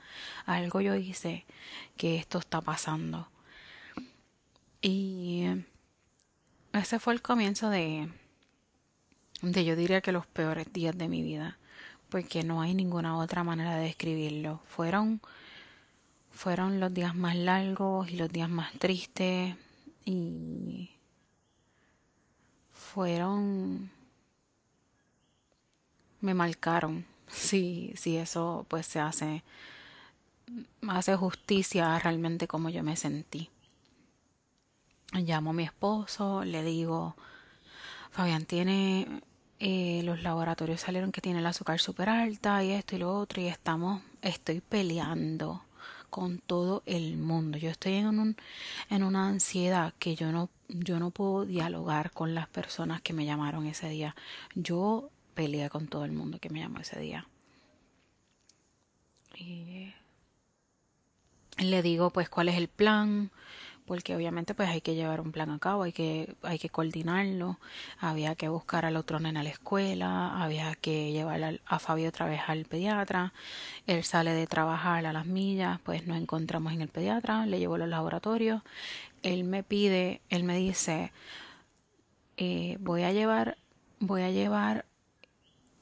Algo 0.46 0.80
yo 0.80 0.94
hice 0.94 1.48
que 1.98 2.18
esto 2.18 2.38
está 2.38 2.62
pasando. 2.62 3.28
Y 4.80 5.46
ese 6.72 7.00
fue 7.00 7.16
el 7.16 7.24
comienzo 7.24 7.72
de, 7.72 8.12
de 9.42 9.66
yo 9.66 9.76
diría 9.76 10.02
que 10.02 10.12
los 10.12 10.28
peores 10.28 10.72
días 10.72 10.96
de 10.96 11.08
mi 11.08 11.24
vida, 11.24 11.58
porque 12.10 12.44
no 12.44 12.62
hay 12.62 12.76
ninguna 12.76 13.18
otra 13.18 13.44
manera 13.44 13.76
de 13.76 13.86
describirlo. 13.86 14.62
Fueron, 14.68 15.20
fueron 16.30 16.80
los 16.80 16.94
días 16.94 17.16
más 17.16 17.36
largos 17.36 18.08
y 18.12 18.18
los 18.18 18.30
días 18.32 18.52
más 18.52 18.72
tristes 18.74 19.56
y 20.06 20.92
fueron 22.72 23.97
me 26.22 26.34
marcaron. 26.34 27.06
Si, 27.28 27.94
si 27.96 28.18
eso 28.18 28.66
pues 28.70 28.86
se 28.86 29.00
hace, 29.00 29.44
hace 30.88 31.16
justicia 31.16 32.00
realmente 32.00 32.48
como 32.48 32.70
yo 32.70 32.84
me 32.84 32.96
sentí. 32.96 33.50
Llamo 35.14 35.52
a 35.52 35.54
mi 35.54 35.64
esposo, 35.64 36.44
le 36.44 36.64
digo, 36.64 37.16
Fabián 38.12 38.46
tiene, 38.46 39.22
eh, 39.60 40.02
los 40.04 40.22
laboratorios 40.22 40.82
salieron 40.82 41.12
que 41.12 41.22
tiene 41.22 41.40
el 41.40 41.46
azúcar 41.46 41.80
súper 41.80 42.10
alta 42.10 42.64
y 42.64 42.72
esto 42.72 42.96
y 42.96 43.00
lo 43.00 43.18
otro 43.18 43.42
y 43.42 43.48
estamos, 43.48 44.02
estoy 44.22 44.62
peleando 44.62 45.64
con 46.10 46.40
todo 46.40 46.84
el 46.86 47.18
mundo. 47.18 47.58
Yo 47.58 47.70
estoy 47.70 47.94
en, 47.94 48.20
un, 48.20 48.38
en 48.90 49.04
una 49.04 49.28
ansiedad 49.28 49.94
que 50.00 50.16
yo 50.16 50.32
no, 50.32 50.50
yo 50.68 51.00
no 51.00 51.12
puedo 51.12 51.46
dialogar 51.46 52.12
con 52.12 52.34
las 52.34 52.48
personas 52.48 53.02
que 53.02 53.14
me 53.14 53.26
llamaron 53.26 53.66
ese 53.66 53.90
día. 53.90 54.16
Yo 54.56 55.10
peleé 55.38 55.70
con 55.70 55.88
todo 55.88 56.04
el 56.04 56.14
mundo 56.14 56.40
que 56.40 56.50
me 56.50 56.62
llamó 56.62 56.80
ese 56.80 57.00
día. 57.00 57.28
Y 59.36 59.94
le 61.60 61.84
digo 61.84 62.10
pues 62.10 62.28
cuál 62.28 62.50
es 62.50 62.56
el 62.56 62.68
plan, 62.68 63.30
porque 63.86 64.16
obviamente 64.16 64.56
pues 64.56 64.68
hay 64.68 64.82
que 64.82 64.96
llevar 64.96 65.22
un 65.22 65.32
plan 65.32 65.52
a 65.52 65.60
cabo, 65.60 65.84
hay 65.84 65.94
que, 65.94 66.36
hay 66.42 66.58
que 66.58 66.70
coordinarlo, 66.70 67.60
había 68.00 68.34
que 68.34 68.50
buscar 68.50 68.84
al 68.84 68.98
otro 68.98 69.20
nene 69.20 69.40
a 69.40 69.44
la 69.44 69.50
escuela, 69.50 70.42
había 70.44 70.74
que 70.74 71.12
llevar 71.12 71.62
a 71.64 71.78
Fabio 71.78 72.10
otra 72.10 72.26
vez 72.26 72.42
al 72.48 72.66
pediatra, 72.66 73.32
él 73.86 74.04
sale 74.04 74.34
de 74.34 74.48
trabajar 74.48 75.06
a 75.06 75.14
las 75.14 75.28
millas, 75.28 75.80
pues 75.84 76.08
nos 76.08 76.18
encontramos 76.18 76.74
en 76.74 76.82
el 76.82 76.90
pediatra, 76.90 77.46
le 77.46 77.60
llevo 77.60 77.76
a 77.76 77.78
los 77.78 77.90
laboratorios, 77.90 78.64
él 79.22 79.44
me 79.44 79.62
pide, 79.62 80.22
él 80.30 80.44
me 80.44 80.58
dice, 80.58 81.12
eh, 82.38 82.78
voy 82.80 83.04
a 83.04 83.12
llevar, 83.12 83.58
voy 84.00 84.24
a 84.24 84.32
llevar 84.32 84.86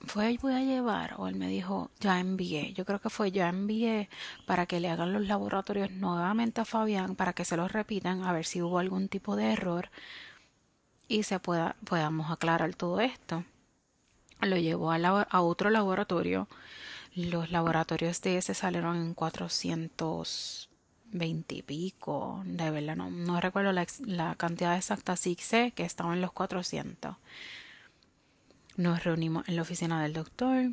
fue 0.05 0.37
voy 0.41 0.53
a 0.53 0.61
llevar 0.61 1.15
o 1.17 1.27
él 1.27 1.35
me 1.35 1.47
dijo 1.47 1.91
ya 1.99 2.19
envié 2.19 2.73
yo 2.73 2.85
creo 2.85 2.99
que 2.99 3.09
fue 3.09 3.31
ya 3.31 3.49
envié 3.49 4.09
para 4.45 4.65
que 4.65 4.79
le 4.79 4.89
hagan 4.89 5.13
los 5.13 5.27
laboratorios 5.27 5.91
nuevamente 5.91 6.61
a 6.61 6.65
Fabián 6.65 7.15
para 7.15 7.33
que 7.33 7.45
se 7.45 7.57
los 7.57 7.71
repitan 7.71 8.23
a 8.23 8.33
ver 8.33 8.45
si 8.45 8.61
hubo 8.61 8.79
algún 8.79 9.07
tipo 9.09 9.35
de 9.35 9.53
error 9.53 9.89
y 11.07 11.23
se 11.23 11.39
pueda 11.39 11.75
podamos 11.85 12.31
aclarar 12.31 12.73
todo 12.75 12.99
esto. 12.99 13.43
Lo 14.41 14.57
llevó 14.57 14.91
a, 14.91 14.97
a 14.97 15.41
otro 15.41 15.69
laboratorio. 15.69 16.47
Los 17.15 17.51
laboratorios 17.51 18.21
de 18.21 18.37
ese 18.37 18.53
salieron 18.53 18.97
en 18.97 19.13
420 19.13 21.55
y 21.55 21.61
pico 21.61 22.41
de 22.45 22.71
verdad 22.71 22.97
no, 22.97 23.09
no 23.09 23.39
recuerdo 23.39 23.71
la, 23.71 23.87
la 24.05 24.35
cantidad 24.35 24.75
exacta 24.75 25.15
sí 25.15 25.37
sé 25.39 25.71
que 25.71 25.83
estaba 25.83 26.13
en 26.13 26.21
los 26.21 26.33
400 26.33 27.15
nos 28.77 29.03
reunimos 29.03 29.47
en 29.47 29.55
la 29.55 29.61
oficina 29.61 30.01
del 30.01 30.13
doctor 30.13 30.71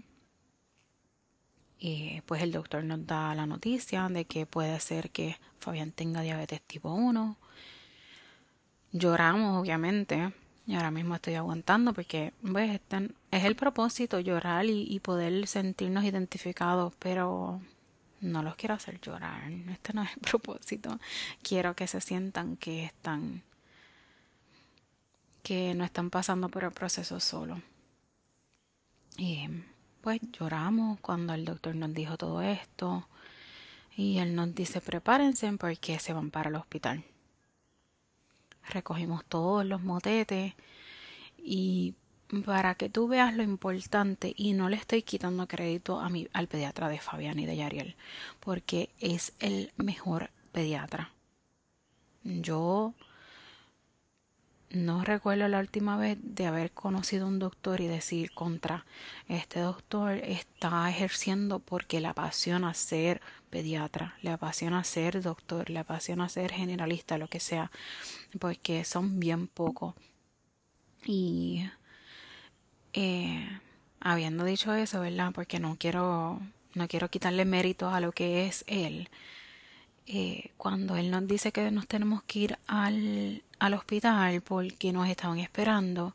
y 1.79 2.21
pues 2.27 2.43
el 2.43 2.53
doctor 2.53 2.85
nos 2.85 3.05
da 3.07 3.35
la 3.35 3.45
noticia 3.45 4.09
de 4.09 4.25
que 4.25 4.47
puede 4.47 4.79
ser 4.79 5.11
que 5.11 5.37
Fabián 5.59 5.91
tenga 5.91 6.21
diabetes 6.21 6.63
tipo 6.63 6.93
1. 6.93 7.37
Lloramos, 8.93 9.61
obviamente, 9.61 10.33
y 10.65 10.77
ahora 10.77 10.93
mismo 10.93 11.17
estoy 11.17 11.35
aguantando 11.35 11.93
porque 11.93 12.33
pues, 12.53 12.81
es 13.33 13.45
el 13.45 13.57
propósito 13.57 14.21
llorar 14.21 14.67
y, 14.67 14.87
y, 14.89 15.01
poder 15.01 15.49
sentirnos 15.49 16.05
identificados, 16.05 16.93
pero 17.01 17.61
no 18.21 18.43
los 18.45 18.55
quiero 18.55 18.75
hacer 18.75 19.01
llorar. 19.01 19.51
Este 19.71 19.93
no 19.93 20.05
es 20.05 20.13
el 20.13 20.21
propósito. 20.21 21.01
Quiero 21.43 21.75
que 21.75 21.89
se 21.89 22.01
sientan 22.01 22.57
que 22.59 22.85
están 22.85 23.43
que 25.43 25.75
no 25.75 25.85
están 25.85 26.11
pasando 26.11 26.49
por 26.49 26.63
el 26.63 26.71
proceso 26.71 27.19
solo. 27.19 27.61
Y 29.17 29.49
pues 30.01 30.21
lloramos 30.33 31.01
cuando 31.01 31.35
el 31.35 31.45
doctor 31.45 31.75
nos 31.75 31.95
dijo 31.95 32.17
todo 32.17 32.43
esto. 32.43 33.07
Y 33.97 34.19
él 34.19 34.35
nos 34.35 34.55
dice 34.55 34.81
prepárense 34.81 35.53
porque 35.55 35.99
se 35.99 36.13
van 36.13 36.31
para 36.31 36.49
el 36.49 36.57
hospital. 36.57 37.05
Recogimos 38.69 39.25
todos 39.25 39.67
los 39.67 39.83
motetes 39.83 40.55
y 41.37 41.95
para 42.47 42.75
que 42.77 42.89
tú 42.89 43.09
veas 43.09 43.35
lo 43.35 43.43
importante 43.43 44.33
y 44.37 44.55
no 44.55 44.71
le 44.71 44.77
estoy 44.77 45.03
quitando 45.03 45.47
crédito 45.47 46.01
a 46.01 46.09
mi, 46.09 46.29
al 46.33 46.49
pediatra 46.49 46.89
de 46.89 46.99
Fabián 46.99 47.39
y 47.39 47.45
de 47.45 47.57
Yariel 47.57 47.97
porque 48.41 48.89
es 49.01 49.35
el 49.39 49.73
mejor 49.77 50.31
pediatra. 50.53 51.13
Yo 52.25 52.95
no 54.73 55.05
recuerdo 55.05 55.49
la 55.49 55.59
última 55.59 55.97
vez 55.97 56.19
de 56.23 56.47
haber 56.47 56.71
conocido 56.73 57.27
a 57.27 57.29
un 57.29 57.39
doctor 57.39 57.81
y 57.81 57.87
decir 57.87 58.33
contra 58.33 58.85
este 59.29 59.61
doctor 59.61 60.15
está 60.15 60.89
ejerciendo 60.89 61.59
porque 61.59 62.01
le 62.01 62.09
apasiona 62.09 62.73
ser 62.75 63.21
pediatra, 63.51 64.17
le 64.23 64.31
apasiona 64.31 64.83
ser 64.85 65.23
doctor, 65.23 65.69
le 65.69 65.79
apasiona 65.79 66.29
ser 66.29 66.53
generalista, 66.53 67.19
lo 67.19 67.29
que 67.29 67.41
sea, 67.41 67.71
porque 68.39 68.85
son 68.85 69.21
bien 69.21 69.47
pocos. 69.47 69.95
Y 71.05 71.69
eh, 72.95 73.61
habiendo 74.01 74.45
dicho 74.45 74.73
eso, 74.75 75.01
¿verdad? 75.01 75.33
Porque 75.35 75.61
no 75.61 75.77
quiero, 75.79 76.41
no 76.75 76.89
quiero 76.89 77.11
quitarle 77.11 77.45
mérito 77.45 77.91
a 77.91 78.01
lo 78.01 78.13
que 78.13 78.47
es 78.47 78.65
él. 78.67 79.09
Eh, 80.07 80.51
cuando 80.57 80.97
él 80.97 81.11
nos 81.11 81.27
dice 81.29 81.53
que 81.53 81.71
nos 81.71 81.87
tenemos 81.87 82.23
que 82.25 82.39
ir 82.41 82.59
al, 82.67 83.43
al 83.63 83.75
hospital 83.75 84.41
porque 84.43 84.93
nos 84.93 85.09
estaban 85.09 85.39
esperando, 85.39 86.15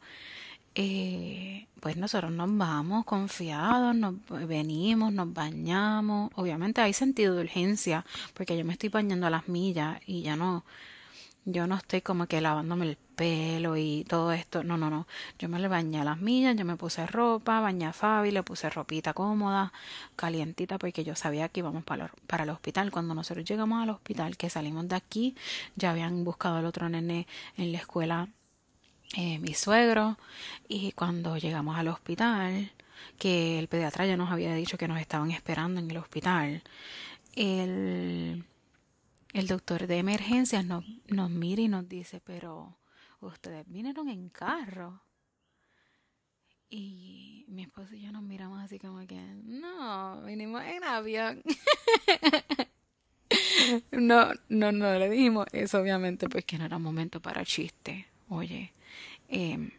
eh, 0.75 1.66
pues 1.80 1.96
nosotros 1.96 2.30
nos 2.32 2.56
vamos 2.58 3.06
confiados, 3.06 3.96
nos 3.96 4.16
venimos, 4.48 5.13
nos 5.13 5.34
bañamos. 5.34 6.30
Obviamente 6.36 6.82
hay 6.82 6.92
sentido 6.92 7.36
de 7.36 7.44
urgencia 7.44 8.06
porque 8.34 8.58
yo 8.58 8.66
me 8.66 8.74
estoy 8.74 8.89
bañando 8.89 9.27
a 9.27 9.30
las 9.30 9.48
millas 9.48 9.98
y 10.06 10.24
ya 10.24 10.36
no, 10.36 10.66
yo 11.50 11.66
no 11.66 11.75
estoy 11.75 12.01
como 12.01 12.27
que 12.27 12.42
lavándome 12.42 12.89
el 12.89 12.98
pelo 12.98 13.77
y 13.77 14.04
todo 14.08 14.34
esto. 14.34 14.63
No, 14.66 14.77
no, 14.77 14.89
no. 14.89 15.08
Yo 15.39 15.48
me 15.48 15.60
le 15.60 15.70
bañé 15.70 16.01
a 16.01 16.04
las 16.04 16.20
millas, 16.20 16.58
yo 16.58 16.66
me 16.66 16.75
puse 16.75 17.08
ropa, 17.08 17.62
bañé 17.62 17.86
a 17.86 17.94
Fabi, 17.94 18.32
le 18.32 18.44
puse 18.44 18.70
ropita 18.70 19.13
cómoda, 19.13 19.72
calientita, 20.18 20.77
porque 20.77 21.06
yo 21.06 21.16
sabía 21.16 21.48
que 21.48 21.62
íbamos 21.62 21.86
para, 21.86 22.12
para 22.27 22.44
el 22.44 22.50
hospital. 22.50 22.92
Cuando 22.92 23.13
nosotros 23.13 23.46
llegamos 23.46 23.82
al 23.82 23.92
hospital, 23.92 24.36
que 24.36 24.50
salimos 24.50 24.89
de 24.89 24.96
aquí, 24.98 25.36
ya 25.77 25.92
habían 25.92 26.25
buscado 26.25 26.58
al 26.58 26.66
otro 26.66 26.89
nene 26.89 27.27
en 27.56 27.72
la 27.72 27.77
escuela, 27.77 28.27
eh, 29.16 29.39
mi 29.39 29.54
suegro, 29.54 30.18
y 30.68 30.92
cuando 30.92 31.38
llegamos 31.38 31.77
al 31.77 31.88
hospital, 31.88 32.72
que 33.18 33.58
el 33.58 33.70
pediatra 33.70 34.06
ya 34.06 34.18
nos 34.18 34.32
había 34.32 34.54
dicho 34.54 34.77
que 34.77 34.89
nos 34.89 35.00
estaban 35.00 35.32
esperando 35.32 35.80
en 35.80 35.89
el 35.89 35.98
hospital, 35.98 36.62
el 37.36 38.44
el 39.39 39.48
doctor 39.48 39.88
de 39.88 39.98
emergencias 39.98 40.65
nos, 40.65 40.84
nos 41.08 41.29
mira 41.29 41.62
y 41.62 41.67
nos 41.67 41.88
dice, 41.88 42.22
pero 42.22 42.77
ustedes 43.20 43.65
vinieron 43.67 44.10
en 44.10 44.29
carro. 44.29 45.01
Y 46.70 47.46
mi 47.48 47.63
esposo 47.63 47.96
y 47.96 48.01
yo 48.01 48.12
nos 48.12 48.24
miramos 48.24 48.62
así 48.62 48.77
como 48.79 49.06
que, 49.08 49.20
no, 49.44 50.22
vinimos 50.24 50.63
en 50.63 50.84
avión. 50.84 51.41
no, 53.91 54.32
no, 54.50 54.72
no 54.72 55.00
le 55.00 55.10
dijimos 55.10 55.46
eso, 55.53 55.79
obviamente, 55.79 56.27
pues 56.27 56.44
que 56.44 56.58
no 56.58 56.65
era 56.65 56.77
momento 56.77 57.22
para 57.22 57.46
chiste. 57.46 58.08
Oye, 58.29 58.74
eh, 59.29 59.72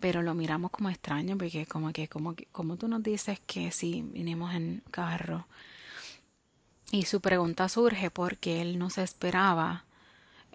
pero 0.00 0.22
lo 0.22 0.34
miramos 0.34 0.70
como 0.70 0.90
extraño 0.90 1.38
porque 1.38 1.66
como 1.66 1.92
que, 1.92 2.08
como 2.08 2.34
que, 2.34 2.46
como 2.46 2.76
tú 2.76 2.88
nos 2.88 3.02
dices 3.02 3.40
que 3.46 3.70
sí, 3.70 4.02
vinimos 4.02 4.54
en 4.54 4.82
carro 4.90 5.46
y 6.90 7.04
su 7.04 7.20
pregunta 7.20 7.68
surge 7.68 8.10
porque 8.10 8.62
él 8.62 8.78
no 8.78 8.90
se 8.90 9.02
esperaba, 9.02 9.84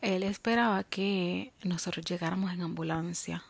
él 0.01 0.23
esperaba 0.23 0.83
que 0.83 1.53
nosotros 1.63 2.05
llegáramos 2.05 2.51
en 2.51 2.61
ambulancia. 2.61 3.43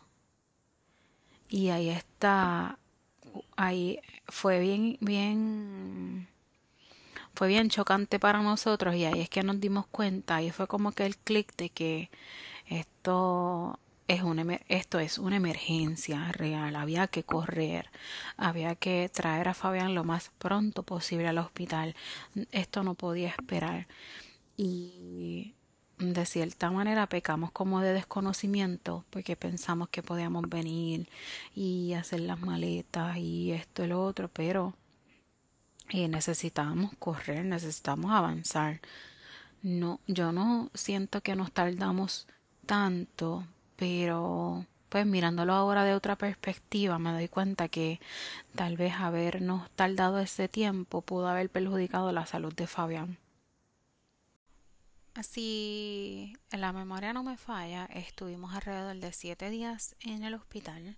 Y 1.48 1.70
ahí 1.70 1.88
está, 1.88 2.78
ahí 3.56 4.00
fue 4.26 4.60
bien, 4.60 4.98
bien, 5.00 6.28
fue 7.34 7.48
bien 7.48 7.68
chocante 7.68 8.18
para 8.18 8.42
nosotros 8.42 8.94
y 8.94 9.04
ahí 9.04 9.20
es 9.20 9.28
que 9.28 9.42
nos 9.42 9.60
dimos 9.60 9.86
cuenta 9.86 10.42
y 10.42 10.50
fue 10.50 10.66
como 10.66 10.92
que 10.92 11.06
el 11.06 11.16
clic 11.16 11.54
de 11.56 11.70
que 11.70 12.10
esto 12.66 13.78
es 14.08 14.22
una, 14.22 14.60
esto 14.68 14.98
es 14.98 15.18
una 15.18 15.36
emergencia 15.36 16.30
real, 16.32 16.76
había 16.76 17.06
que 17.06 17.24
correr, 17.24 17.90
había 18.36 18.74
que 18.74 19.10
traer 19.12 19.48
a 19.48 19.54
Fabián 19.54 19.94
lo 19.94 20.04
más 20.04 20.30
pronto 20.38 20.82
posible 20.82 21.28
al 21.28 21.38
hospital, 21.38 21.94
esto 22.52 22.82
no 22.82 22.94
podía 22.94 23.28
esperar. 23.28 23.86
Y 24.56 25.54
de 25.98 26.26
cierta 26.26 26.70
manera 26.70 27.08
pecamos 27.08 27.50
como 27.52 27.80
de 27.80 27.92
desconocimiento 27.92 29.04
porque 29.10 29.36
pensamos 29.36 29.88
que 29.88 30.02
podíamos 30.02 30.48
venir 30.48 31.08
y 31.54 31.94
hacer 31.94 32.20
las 32.20 32.40
maletas 32.40 33.16
y 33.16 33.52
esto 33.52 33.84
y 33.84 33.88
lo 33.88 34.04
otro, 34.04 34.28
pero 34.28 34.74
eh, 35.90 36.08
necesitábamos 36.08 36.92
correr, 36.98 37.44
necesitamos 37.44 38.12
avanzar. 38.12 38.80
No, 39.62 40.00
yo 40.06 40.32
no 40.32 40.70
siento 40.74 41.22
que 41.22 41.36
nos 41.36 41.52
tardamos 41.52 42.26
tanto 42.66 43.46
pero 43.76 44.66
pues 44.94 45.06
mirándolo 45.06 45.54
ahora 45.54 45.82
de 45.82 45.92
otra 45.92 46.16
perspectiva 46.16 47.00
me 47.00 47.10
doy 47.10 47.26
cuenta 47.26 47.66
que 47.68 47.98
tal 48.54 48.76
vez 48.76 48.94
habernos 48.94 49.68
tardado 49.72 50.20
ese 50.20 50.46
tiempo 50.48 51.02
pudo 51.02 51.26
haber 51.26 51.50
perjudicado 51.50 52.12
la 52.12 52.26
salud 52.26 52.54
de 52.54 52.68
Fabián. 52.68 53.18
Así 55.14 56.36
la 56.52 56.72
memoria 56.72 57.12
no 57.12 57.24
me 57.24 57.36
falla, 57.36 57.86
estuvimos 57.86 58.54
alrededor 58.54 58.96
de 58.96 59.12
siete 59.12 59.50
días 59.50 59.96
en 60.00 60.22
el 60.22 60.34
hospital. 60.34 60.96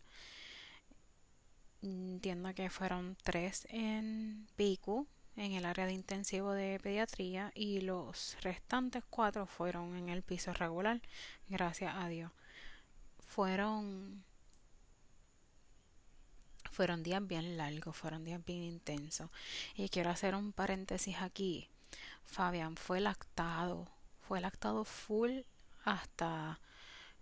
Entiendo 1.81 2.53
que 2.55 2.69
fueron 2.69 3.17
tres 3.23 3.67
en 3.71 4.47
Pico, 4.57 5.07
en 5.37 5.53
el 5.53 5.65
área 5.65 5.87
de 5.87 5.93
intensivo 5.95 6.53
de 6.53 6.81
pediatría, 6.83 7.51
y 7.55 7.81
los 7.81 8.37
restantes 8.43 9.05
cuatro 9.09 9.47
fueron 9.47 9.97
en 9.97 10.11
el 10.11 10.23
piso 10.23 10.53
regular, 10.53 11.01
gracias 11.49 11.95
a 11.95 12.09
Dios 12.09 12.31
fueron 13.37 14.25
fueron 16.73 17.03
días 17.03 17.27
bien 17.27 17.59
largos, 17.59 17.95
fueron 17.95 18.25
días 18.25 18.43
bien 18.45 18.63
intensos. 18.63 19.31
Y 19.75 19.91
quiero 19.91 20.09
hacer 20.09 20.35
un 20.35 20.53
paréntesis 20.53 21.17
aquí. 21.21 21.69
Fabián 22.25 22.77
fue 22.77 23.01
lactado, 23.01 23.89
fue 24.27 24.41
lactado 24.41 24.85
full 24.85 25.41
hasta, 25.85 26.61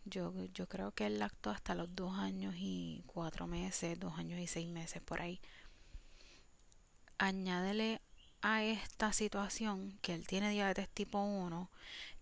yo, 0.04 0.32
yo 0.54 0.68
creo 0.68 0.92
que 0.92 1.06
él 1.06 1.18
lactó 1.18 1.50
hasta 1.50 1.74
los 1.74 1.94
dos 1.96 2.16
años 2.16 2.54
y 2.56 3.02
cuatro 3.06 3.48
meses, 3.48 3.98
dos 3.98 4.16
años 4.16 4.38
y 4.38 4.46
seis 4.46 4.68
meses 4.68 5.02
por 5.02 5.20
ahí. 5.20 5.40
Añádele 7.18 8.00
a 8.40 8.62
esta 8.62 9.12
situación 9.12 9.98
que 10.00 10.14
él 10.14 10.26
tiene 10.28 10.50
diabetes 10.50 10.88
tipo 10.88 11.18
1, 11.18 11.70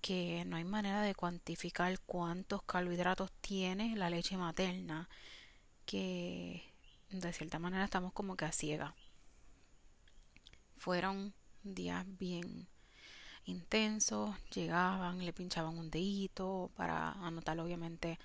que 0.02 0.44
no 0.44 0.56
hay 0.56 0.64
manera 0.64 1.00
de 1.00 1.14
cuantificar 1.14 1.98
cuántos 2.00 2.62
carbohidratos 2.64 3.30
tiene 3.40 3.96
la 3.96 4.10
leche 4.10 4.36
materna, 4.36 5.08
que 5.86 6.64
de 7.10 7.32
cierta 7.32 7.58
manera 7.60 7.84
estamos 7.84 8.12
como 8.12 8.36
que 8.36 8.44
a 8.44 8.52
ciega. 8.52 8.94
Fueron 10.76 11.32
días 11.62 12.04
bien 12.18 12.66
intensos, 13.44 14.36
llegaban, 14.50 15.24
le 15.24 15.32
pinchaban 15.32 15.78
un 15.78 15.90
dedito 15.90 16.70
para 16.76 17.12
anotar 17.12 17.58
obviamente 17.60 18.18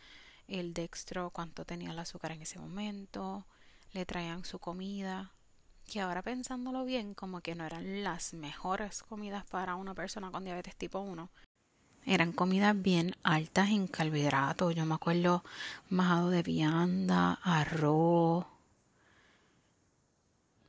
el 0.48 0.74
dextro, 0.74 1.30
cuánto 1.30 1.64
tenía 1.64 1.92
el 1.92 2.00
azúcar 2.00 2.32
en 2.32 2.42
ese 2.42 2.58
momento, 2.58 3.46
le 3.92 4.06
traían 4.06 4.46
su 4.46 4.58
comida, 4.58 5.32
que 5.86 6.02
ahora 6.02 6.24
pensándolo 6.24 6.86
bien, 6.86 7.14
como 7.14 7.42
que 7.42 7.54
no 7.54 7.66
eran 7.66 8.04
las 8.04 8.34
mejores 8.34 9.04
comidas 9.04 9.46
para 9.46 9.76
una 9.76 9.94
persona 9.94 10.32
con 10.32 10.44
diabetes 10.44 10.76
tipo 10.76 11.00
1. 11.00 11.30
Eran 12.08 12.32
comidas 12.32 12.82
bien 12.82 13.16
altas 13.22 13.70
en 13.70 13.88
carbohidratos. 13.88 14.74
Yo 14.74 14.86
me 14.86 14.96
acuerdo 14.96 15.44
majado 15.90 16.30
de 16.30 16.42
vianda, 16.42 17.34
arroz, 17.44 18.46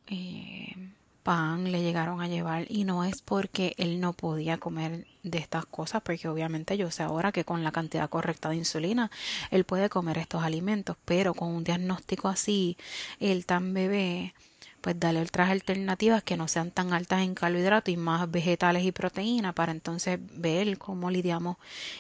eh, 0.09 0.75
pan 1.23 1.71
le 1.71 1.83
llegaron 1.83 2.21
a 2.21 2.29
llevar 2.29 2.67
y 2.71 2.85
no 2.85 3.05
es 3.05 3.23
porque 3.23 3.75
él 3.77 4.01
no 4.01 4.15
podía 4.15 4.59
comer 4.59 5.07
de 5.23 5.39
estas 5.39 5.67
cosas, 5.67 6.03
porque 6.03 6.29
obviamente 6.29 6.77
yo 6.77 6.91
sé 6.91 7.03
ahora 7.03 7.33
que 7.33 7.45
con 7.45 7.63
la 7.63 7.73
cantidad 7.73 8.09
correcta 8.09 8.49
de 8.49 8.57
insulina 8.57 9.11
él 9.51 9.65
puede 9.65 9.91
comer 9.91 10.19
estos 10.19 10.43
alimentos, 10.43 10.97
pero 11.05 11.35
con 11.35 11.51
un 11.51 11.65
diagnóstico 11.65 12.29
así, 12.29 12.77
él 13.21 13.47
tan 13.47 13.75
bebé, 13.75 14.35
pues 14.81 14.99
darle 14.99 15.23
otras 15.23 15.51
alternativas 15.51 16.23
que 16.23 16.37
no 16.37 16.49
sean 16.49 16.71
tan 16.71 16.93
altas 16.93 17.23
en 17.23 17.35
carbohidratos 17.35 17.93
y 17.93 17.97
más 17.97 18.31
vegetales 18.31 18.85
y 18.85 18.93
proteínas 18.93 19.55
para 19.55 19.73
entonces 19.73 20.19
ver 20.37 20.79
cómo 20.79 21.11
lidiamos 21.11 21.57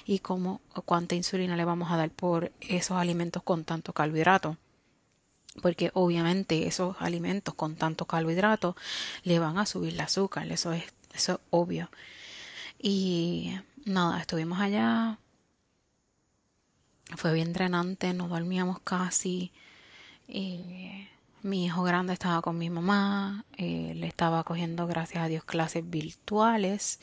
y 0.06 0.20
cómo 0.20 0.60
cuánta 0.84 1.14
insulina 1.14 1.56
le 1.56 1.64
vamos 1.64 1.90
a 1.90 1.96
dar 1.96 2.10
por 2.10 2.52
esos 2.60 2.96
alimentos 2.96 3.42
con 3.42 3.64
tanto 3.64 3.92
carbohidrato 3.92 4.56
porque 5.60 5.90
obviamente 5.94 6.66
esos 6.66 6.96
alimentos 7.00 7.54
con 7.54 7.76
tanto 7.76 8.06
carbohidratos 8.06 8.74
le 9.24 9.38
van 9.38 9.58
a 9.58 9.66
subir 9.66 9.94
el 9.94 10.00
azúcar, 10.00 10.50
eso 10.50 10.72
es, 10.72 10.84
eso 11.12 11.34
es 11.34 11.38
obvio. 11.50 11.90
Y 12.78 13.58
nada, 13.84 14.20
estuvimos 14.20 14.60
allá, 14.60 15.18
fue 17.16 17.32
bien 17.32 17.52
drenante, 17.52 18.14
nos 18.14 18.30
dormíamos 18.30 18.80
casi. 18.80 19.52
Mi 21.42 21.64
hijo 21.66 21.82
grande 21.82 22.12
estaba 22.12 22.42
con 22.42 22.58
mi 22.58 22.70
mamá, 22.70 23.44
eh, 23.56 23.92
le 23.96 24.06
estaba 24.06 24.44
cogiendo, 24.44 24.86
gracias 24.86 25.22
a 25.24 25.28
Dios, 25.28 25.44
clases 25.44 25.88
virtuales 25.88 27.00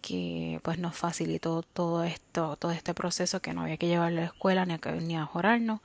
que 0.00 0.60
pues 0.64 0.78
nos 0.78 0.96
facilitó 0.96 1.62
todo 1.62 2.04
esto, 2.04 2.56
todo 2.56 2.72
este 2.72 2.94
proceso 2.94 3.40
que 3.40 3.54
no 3.54 3.62
había 3.62 3.76
que 3.76 3.86
llevarlo 3.88 4.18
a 4.18 4.22
la 4.22 4.26
escuela 4.26 4.66
ni 4.66 4.74
a, 4.74 4.80
ni 5.00 5.16
jorarnos 5.26 5.80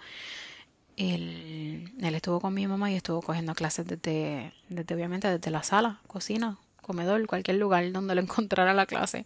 él, 0.97 1.93
él 2.01 2.15
estuvo 2.15 2.41
con 2.41 2.53
mi 2.53 2.67
mamá 2.67 2.91
y 2.91 2.95
estuvo 2.95 3.21
cogiendo 3.21 3.53
clases 3.55 3.85
desde, 3.85 4.53
desde, 4.69 4.95
obviamente, 4.95 5.29
desde 5.29 5.51
la 5.51 5.63
sala, 5.63 6.01
cocina, 6.07 6.57
comedor, 6.81 7.25
cualquier 7.27 7.57
lugar 7.57 7.91
donde 7.91 8.15
lo 8.15 8.21
encontrara 8.23 8.73
la 8.73 8.85
clase. 8.87 9.23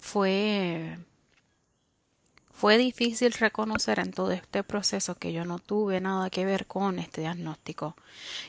Fue 0.00 0.98
fue 2.56 2.78
difícil 2.78 3.32
reconocer 3.32 3.98
en 3.98 4.12
todo 4.12 4.32
este 4.32 4.64
proceso 4.64 5.14
que 5.16 5.30
yo 5.34 5.44
no 5.44 5.58
tuve 5.58 6.00
nada 6.00 6.30
que 6.30 6.46
ver 6.46 6.66
con 6.66 6.98
este 6.98 7.20
diagnóstico, 7.20 7.96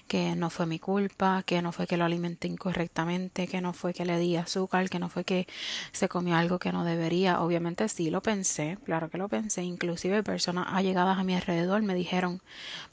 que 0.08 0.34
no 0.38 0.50
fue 0.50 0.66
mi 0.66 0.80
culpa, 0.80 1.44
que 1.44 1.62
no 1.62 1.74
fue 1.74 1.88
que 1.88 1.98
lo 1.98 2.06
alimenté 2.06 2.48
incorrectamente, 2.48 3.50
que 3.50 3.60
no 3.60 3.74
fue 3.74 3.94
que 3.94 4.06
le 4.06 4.18
di 4.18 4.38
azúcar, 4.38 4.90
que 4.90 5.00
no 5.00 5.10
fue 5.10 5.26
que 5.26 5.46
se 5.92 6.08
comió 6.08 6.38
algo 6.38 6.58
que 6.58 6.72
no 6.72 6.86
debería. 6.86 7.42
Obviamente 7.42 7.90
sí 7.90 8.10
lo 8.10 8.22
pensé, 8.22 8.78
claro 8.86 9.10
que 9.10 9.18
lo 9.18 9.28
pensé, 9.28 9.64
inclusive 9.64 10.24
personas 10.24 10.68
allegadas 10.70 11.18
a 11.18 11.26
mi 11.26 11.36
alrededor 11.36 11.82
me 11.82 11.94
dijeron, 11.94 12.42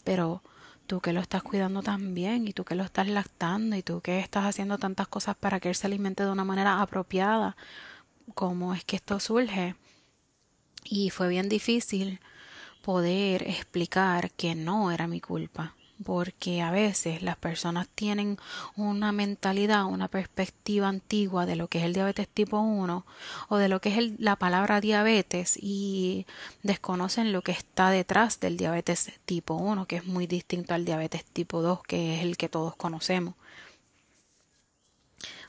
pero 0.03 0.43
tú 0.89 1.01
que 1.01 1.13
lo 1.13 1.21
estás 1.21 1.45
cuidando 1.45 1.83
tan 1.83 2.15
bien 2.15 2.49
y 2.49 2.53
tú 2.53 2.65
que 2.65 2.75
lo 2.75 2.83
estás 2.83 3.07
lactando 3.07 3.77
y 3.77 3.85
tú 3.85 4.01
que 4.01 4.19
estás 4.19 4.47
haciendo 4.47 4.79
tantas 4.79 5.07
cosas 5.07 5.37
para 5.37 5.61
que 5.61 5.69
él 5.69 5.77
se 5.77 5.87
alimente 5.87 6.25
de 6.25 6.33
una 6.33 6.45
manera 6.45 6.83
apropiada, 6.83 7.57
¿cómo 8.35 8.75
es 8.75 8.85
que 8.85 8.97
esto 8.97 9.21
surge? 9.21 9.77
Y 10.85 11.11
fue 11.11 11.29
bien 11.29 11.49
difícil 11.49 12.21
poder 12.83 13.49
explicar 13.49 14.31
que 14.33 14.55
no 14.55 14.93
era 14.93 15.07
mi 15.07 15.21
culpa, 15.21 15.75
porque 16.05 16.61
a 16.61 16.71
veces 16.71 17.23
las 17.23 17.37
personas 17.37 17.89
tienen 17.95 18.37
una 18.77 19.11
mentalidad, 19.11 19.87
una 19.87 20.09
perspectiva 20.09 20.89
antigua 20.89 21.47
de 21.47 21.57
lo 21.57 21.69
que 21.69 21.79
es 21.79 21.85
el 21.85 21.95
diabetes 21.95 22.29
tipo 22.29 22.59
1 22.59 23.07
o 23.49 23.57
de 23.57 23.69
lo 23.69 23.81
que 23.81 23.97
es 23.97 24.21
la 24.21 24.37
palabra 24.37 24.83
diabetes 24.83 25.59
y 25.61 26.27
desconocen 26.63 27.33
lo 27.33 27.41
que 27.43 27.53
está 27.53 27.91
detrás 27.91 28.41
del 28.41 28.59
diabetes 28.59 29.13
tipo 29.25 29.55
1, 29.55 29.87
que 29.87 29.97
es 29.97 30.05
muy 30.05 30.27
distinto 30.27 30.75
al 30.75 30.85
diabetes 30.85 31.25
tipo 31.25 31.63
2, 31.63 31.83
que 31.85 32.17
es 32.17 32.23
el 32.23 32.37
que 32.37 32.51
todos 32.51 32.77
conocemos. 32.77 33.35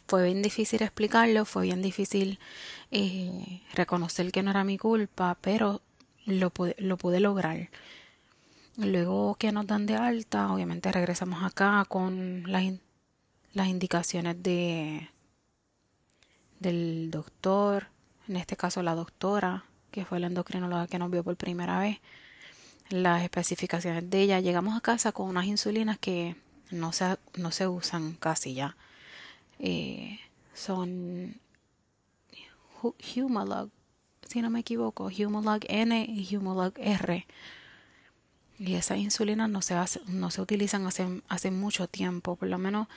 Fue 0.07 0.23
bien 0.25 0.41
difícil 0.41 0.83
explicarlo, 0.83 1.45
fue 1.45 1.63
bien 1.63 1.81
difícil 1.81 2.39
eh, 2.91 3.61
reconocer 3.73 4.31
que 4.31 4.43
no 4.43 4.51
era 4.51 4.63
mi 4.63 4.77
culpa, 4.77 5.37
pero 5.41 5.81
lo 6.25 6.49
pude, 6.51 6.75
lo 6.77 6.97
pude 6.97 7.19
lograr. 7.19 7.69
Luego 8.77 9.35
que 9.35 9.51
nos 9.51 9.67
dan 9.67 9.85
de 9.85 9.95
alta, 9.95 10.51
obviamente 10.51 10.91
regresamos 10.91 11.43
acá 11.43 11.85
con 11.87 12.43
las, 12.51 12.63
las 13.53 13.67
indicaciones 13.67 14.41
de 14.43 15.09
del 16.59 17.11
doctor, 17.11 17.87
en 18.27 18.37
este 18.37 18.55
caso 18.57 18.81
la 18.81 18.95
doctora, 18.95 19.65
que 19.91 20.05
fue 20.05 20.19
la 20.19 20.27
endocrinóloga 20.27 20.87
que 20.87 20.99
nos 20.99 21.11
vio 21.11 21.23
por 21.23 21.35
primera 21.37 21.79
vez, 21.79 21.99
las 22.89 23.23
especificaciones 23.23 24.09
de 24.09 24.21
ella. 24.21 24.39
Llegamos 24.39 24.75
a 24.75 24.81
casa 24.81 25.11
con 25.11 25.27
unas 25.27 25.45
insulinas 25.45 25.97
que 25.97 26.35
no 26.71 26.91
se, 26.91 27.17
no 27.35 27.51
se 27.51 27.67
usan 27.67 28.13
casi 28.13 28.53
ya. 28.53 28.75
Eh, 29.59 30.19
son 30.53 31.39
Humalog, 33.15 33.69
si 34.27 34.41
no 34.41 34.49
me 34.49 34.59
equivoco, 34.61 35.05
Humalog 35.05 35.61
N 35.67 36.05
y 36.07 36.35
Humalog 36.35 36.73
R. 36.77 37.25
Y 38.57 38.75
esas 38.75 38.99
insulinas 38.99 39.49
no 39.49 39.61
se, 39.61 39.75
no 40.07 40.31
se 40.31 40.41
utilizan 40.41 40.85
hace, 40.87 41.21
hace 41.27 41.51
mucho 41.51 41.87
tiempo, 41.87 42.35
por 42.35 42.47
lo 42.47 42.57
menos 42.57 42.87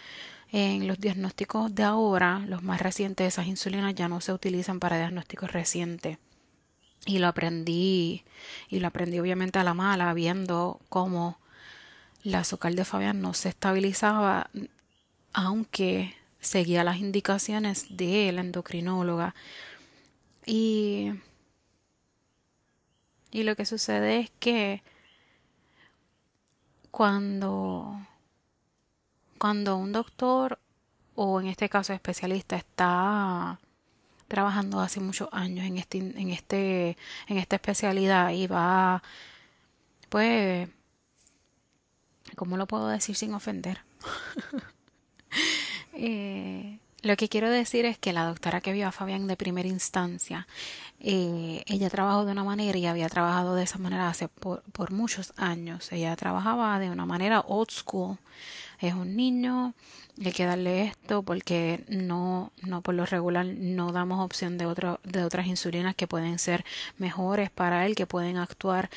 en 0.52 0.86
los 0.86 1.00
diagnósticos 1.00 1.74
de 1.74 1.82
ahora, 1.82 2.44
los 2.46 2.62
más 2.62 2.80
recientes, 2.80 3.26
esas 3.26 3.46
insulinas 3.46 3.94
ya 3.94 4.08
no 4.08 4.20
se 4.20 4.32
utilizan 4.32 4.78
para 4.78 4.96
diagnósticos 4.98 5.52
recientes. 5.52 6.18
Y 7.06 7.18
lo 7.18 7.26
aprendí, 7.26 8.24
y 8.68 8.80
lo 8.80 8.88
aprendí 8.88 9.18
obviamente 9.18 9.58
a 9.58 9.64
la 9.64 9.74
mala, 9.74 10.14
viendo 10.14 10.80
cómo 10.88 11.38
la 12.22 12.40
azúcar 12.40 12.74
de 12.74 12.84
Fabián 12.84 13.20
no 13.20 13.34
se 13.34 13.48
estabilizaba, 13.48 14.50
aunque 15.32 16.14
seguía 16.40 16.85
las 16.85 16.98
indicaciones 16.98 17.87
de 17.96 18.33
la 18.33 18.40
endocrinóloga. 18.40 19.35
Y, 20.46 21.12
y 23.31 23.42
lo 23.42 23.57
que 23.57 23.66
sucede 23.66 24.20
es 24.20 24.31
que 24.38 24.83
cuando, 26.90 28.01
cuando 29.38 29.77
un 29.77 29.92
doctor 29.92 30.59
o 31.14 31.40
en 31.40 31.48
este 31.48 31.68
caso 31.68 31.92
especialista 31.92 32.57
está 32.57 33.59
trabajando 34.29 34.81
hace 34.81 35.01
muchos 35.01 35.29
años 35.33 35.66
en 35.66 35.79
este 35.79 35.98
en 35.98 36.31
este 36.31 36.96
en 37.27 37.38
esta 37.38 37.57
especialidad 37.57 38.31
y 38.31 38.46
va 38.46 39.03
pues 40.11 40.68
cómo 42.37 42.57
lo 42.57 42.66
puedo 42.66 42.88
decir 42.88 43.16
sin 43.16 43.35
ofender 43.35 43.81
Eh, 45.98 46.78
lo 47.02 47.16
que 47.16 47.28
quiero 47.28 47.50
decir 47.50 47.84
es 47.84 47.98
que 47.98 48.12
la 48.12 48.24
doctora 48.24 48.61
que 48.61 48.72
vio 48.72 48.87
a 48.87 48.92
Fabián 48.92 49.26
de 49.26 49.37
primera 49.37 49.68
instancia, 49.68 50.46
eh, 51.00 51.62
ella 51.66 51.90
trabajó 51.90 52.24
de 52.24 52.32
una 52.32 52.44
manera 52.44 52.78
y 52.78 52.87
había 52.87 53.08
trabajado 53.08 53.54
de 53.56 53.64
esa 53.64 53.78
manera 53.78 54.08
hace 54.08 54.28
por, 54.28 54.62
por, 54.72 54.92
muchos 54.92 55.32
años. 55.37 55.92
Ella 55.92 56.14
trabajaba 56.16 56.78
de 56.78 56.90
una 56.90 57.04
manera 57.04 57.40
old 57.40 57.70
school. 57.70 58.18
Es 58.80 58.94
un 58.94 59.16
niño, 59.16 59.74
hay 60.24 60.32
que 60.32 60.44
darle 60.44 60.82
esto 60.84 61.22
porque 61.22 61.84
no, 61.88 62.52
no 62.62 62.80
por 62.80 62.94
lo 62.94 63.06
regular 63.06 63.46
no 63.46 63.92
damos 63.92 64.24
opción 64.24 64.56
de, 64.56 64.66
otro, 64.66 65.00
de 65.02 65.24
otras 65.24 65.46
insulinas 65.46 65.96
que 65.96 66.06
pueden 66.06 66.38
ser 66.38 66.64
mejores 66.96 67.50
para 67.50 67.87
él, 67.87 67.96
que 67.96 68.06
pueden 68.06 68.37
actuar 68.37 68.88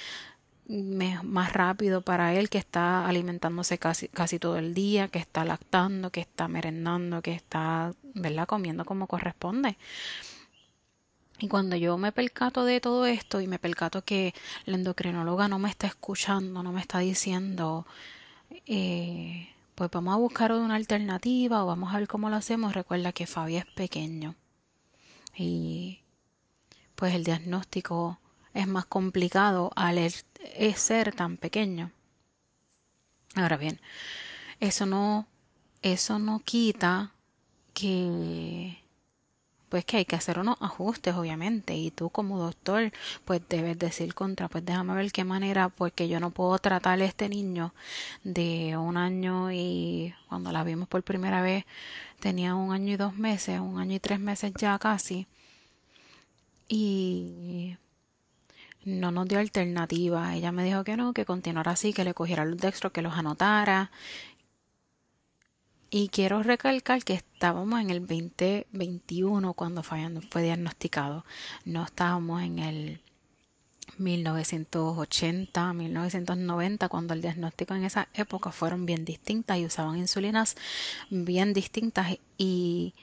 más 1.23 1.53
rápido 1.53 2.01
para 2.01 2.33
él 2.33 2.49
que 2.49 2.57
está 2.57 3.05
alimentándose 3.05 3.77
casi, 3.77 4.07
casi 4.07 4.39
todo 4.39 4.57
el 4.57 4.73
día, 4.73 5.09
que 5.09 5.19
está 5.19 5.43
lactando, 5.43 6.11
que 6.11 6.21
está 6.21 6.47
merendando, 6.47 7.21
que 7.21 7.33
está, 7.33 7.93
¿verdad?, 8.13 8.47
comiendo 8.47 8.85
como 8.85 9.07
corresponde. 9.07 9.77
Y 11.39 11.47
cuando 11.47 11.75
yo 11.75 11.97
me 11.97 12.11
percato 12.11 12.63
de 12.65 12.79
todo 12.79 13.05
esto 13.05 13.41
y 13.41 13.47
me 13.47 13.59
percato 13.59 14.03
que 14.03 14.33
la 14.65 14.75
endocrinóloga 14.75 15.47
no 15.47 15.59
me 15.59 15.69
está 15.69 15.87
escuchando, 15.87 16.61
no 16.61 16.71
me 16.71 16.81
está 16.81 16.99
diciendo, 16.99 17.87
eh, 18.67 19.49
pues 19.75 19.89
vamos 19.91 20.13
a 20.13 20.17
buscar 20.17 20.51
una 20.53 20.75
alternativa 20.75 21.63
o 21.63 21.67
vamos 21.67 21.93
a 21.93 21.97
ver 21.97 22.07
cómo 22.07 22.29
lo 22.29 22.35
hacemos, 22.35 22.73
recuerda 22.73 23.11
que 23.11 23.25
Fabi 23.25 23.57
es 23.57 23.65
pequeño. 23.65 24.35
Y 25.35 26.01
pues 26.95 27.15
el 27.15 27.23
diagnóstico 27.23 28.19
es 28.53 28.67
más 28.67 28.85
complicado 28.85 29.71
al 29.75 29.97
ser 30.75 31.13
tan 31.13 31.37
pequeño. 31.37 31.91
Ahora 33.35 33.57
bien, 33.57 33.79
eso 34.59 34.85
no, 34.85 35.27
eso 35.81 36.19
no 36.19 36.39
quita 36.39 37.11
que 37.73 38.77
pues 39.71 39.85
que 39.85 39.95
hay 39.97 40.05
que 40.05 40.17
hacer 40.17 40.37
unos 40.37 40.57
ajustes, 40.59 41.15
obviamente, 41.15 41.73
y 41.77 41.91
tú 41.91 42.09
como 42.09 42.37
doctor, 42.37 42.91
pues 43.23 43.41
debes 43.47 43.79
decir 43.79 44.13
contra, 44.13 44.49
pues 44.49 44.65
déjame 44.65 44.93
ver 44.95 45.13
qué 45.13 45.23
manera, 45.23 45.69
porque 45.69 46.09
yo 46.09 46.19
no 46.19 46.31
puedo 46.31 46.59
tratar 46.59 47.01
a 47.01 47.05
este 47.05 47.29
niño 47.29 47.73
de 48.25 48.75
un 48.75 48.97
año 48.97 49.49
y 49.49 50.13
cuando 50.27 50.51
la 50.51 50.65
vimos 50.65 50.89
por 50.89 51.03
primera 51.03 51.41
vez 51.41 51.63
tenía 52.19 52.53
un 52.53 52.73
año 52.73 52.93
y 52.93 52.97
dos 52.97 53.15
meses, 53.15 53.61
un 53.61 53.79
año 53.79 53.95
y 53.95 53.99
tres 54.01 54.19
meses 54.19 54.51
ya 54.57 54.77
casi, 54.77 55.25
y 56.67 57.77
no 58.83 59.11
nos 59.11 59.27
dio 59.27 59.39
alternativa. 59.39 60.35
Ella 60.35 60.51
me 60.51 60.63
dijo 60.63 60.83
que 60.83 60.97
no, 60.97 61.13
que 61.13 61.25
continuara 61.25 61.71
así, 61.71 61.93
que 61.93 62.03
le 62.03 62.13
cogiera 62.13 62.45
los 62.45 62.57
dextros, 62.57 62.91
que 62.91 63.01
los 63.01 63.13
anotara 63.13 63.91
y 65.93 66.07
quiero 66.07 66.41
recalcar 66.41 67.03
que 67.03 67.13
estábamos 67.13 67.81
en 67.81 67.89
el 67.89 67.99
2021 67.99 69.53
cuando 69.53 69.83
fue 69.83 70.41
diagnosticado. 70.41 71.25
No 71.65 71.83
estábamos 71.83 72.41
en 72.41 72.59
el 72.59 73.01
1980, 73.97 75.73
1990, 75.73 76.87
cuando 76.87 77.13
el 77.13 77.21
diagnóstico 77.21 77.75
en 77.75 77.83
esa 77.83 78.07
época 78.13 78.53
fueron 78.53 78.85
bien 78.85 79.03
distintas 79.03 79.57
y 79.57 79.65
usaban 79.65 79.97
insulinas 79.97 80.55
bien 81.09 81.53
distintas 81.53 82.17
y 82.37 82.93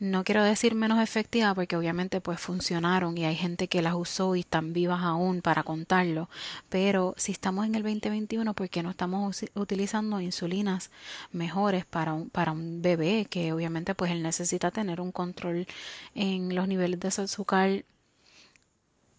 no 0.00 0.24
quiero 0.24 0.42
decir 0.42 0.74
menos 0.74 1.00
efectivas 1.00 1.54
porque 1.54 1.76
obviamente 1.76 2.20
pues 2.20 2.40
funcionaron 2.40 3.16
y 3.16 3.24
hay 3.24 3.36
gente 3.36 3.68
que 3.68 3.82
las 3.82 3.94
usó 3.94 4.34
y 4.34 4.40
están 4.40 4.72
vivas 4.72 5.02
aún 5.02 5.40
para 5.40 5.62
contarlo, 5.62 6.28
pero 6.68 7.14
si 7.16 7.32
estamos 7.32 7.66
en 7.66 7.74
el 7.76 7.82
2021 7.82 8.54
¿por 8.54 8.68
qué 8.68 8.82
no 8.82 8.90
estamos 8.90 9.44
utilizando 9.54 10.20
insulinas 10.20 10.90
mejores 11.32 11.84
para 11.84 12.12
un, 12.12 12.28
para 12.30 12.52
un 12.52 12.82
bebé 12.82 13.26
que 13.30 13.52
obviamente 13.52 13.94
pues 13.94 14.10
él 14.10 14.22
necesita 14.22 14.70
tener 14.70 15.00
un 15.00 15.12
control 15.12 15.66
en 16.14 16.54
los 16.54 16.66
niveles 16.66 16.98
de 17.00 17.08
azúcar 17.08 17.84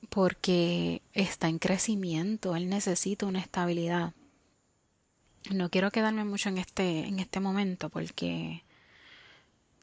porque 0.10 1.02
está 1.14 1.48
en 1.48 1.60
crecimiento, 1.60 2.56
él 2.56 2.70
necesita 2.70 3.26
una 3.26 3.40
estabilidad. 3.40 4.14
No 5.52 5.70
quiero 5.70 5.92
quedarme 5.92 6.26
mucho 6.26 6.50
en 6.50 6.58
este 6.58 7.06
en 7.08 7.20
este 7.20 7.40
momento 7.40 7.90
porque 7.90 8.65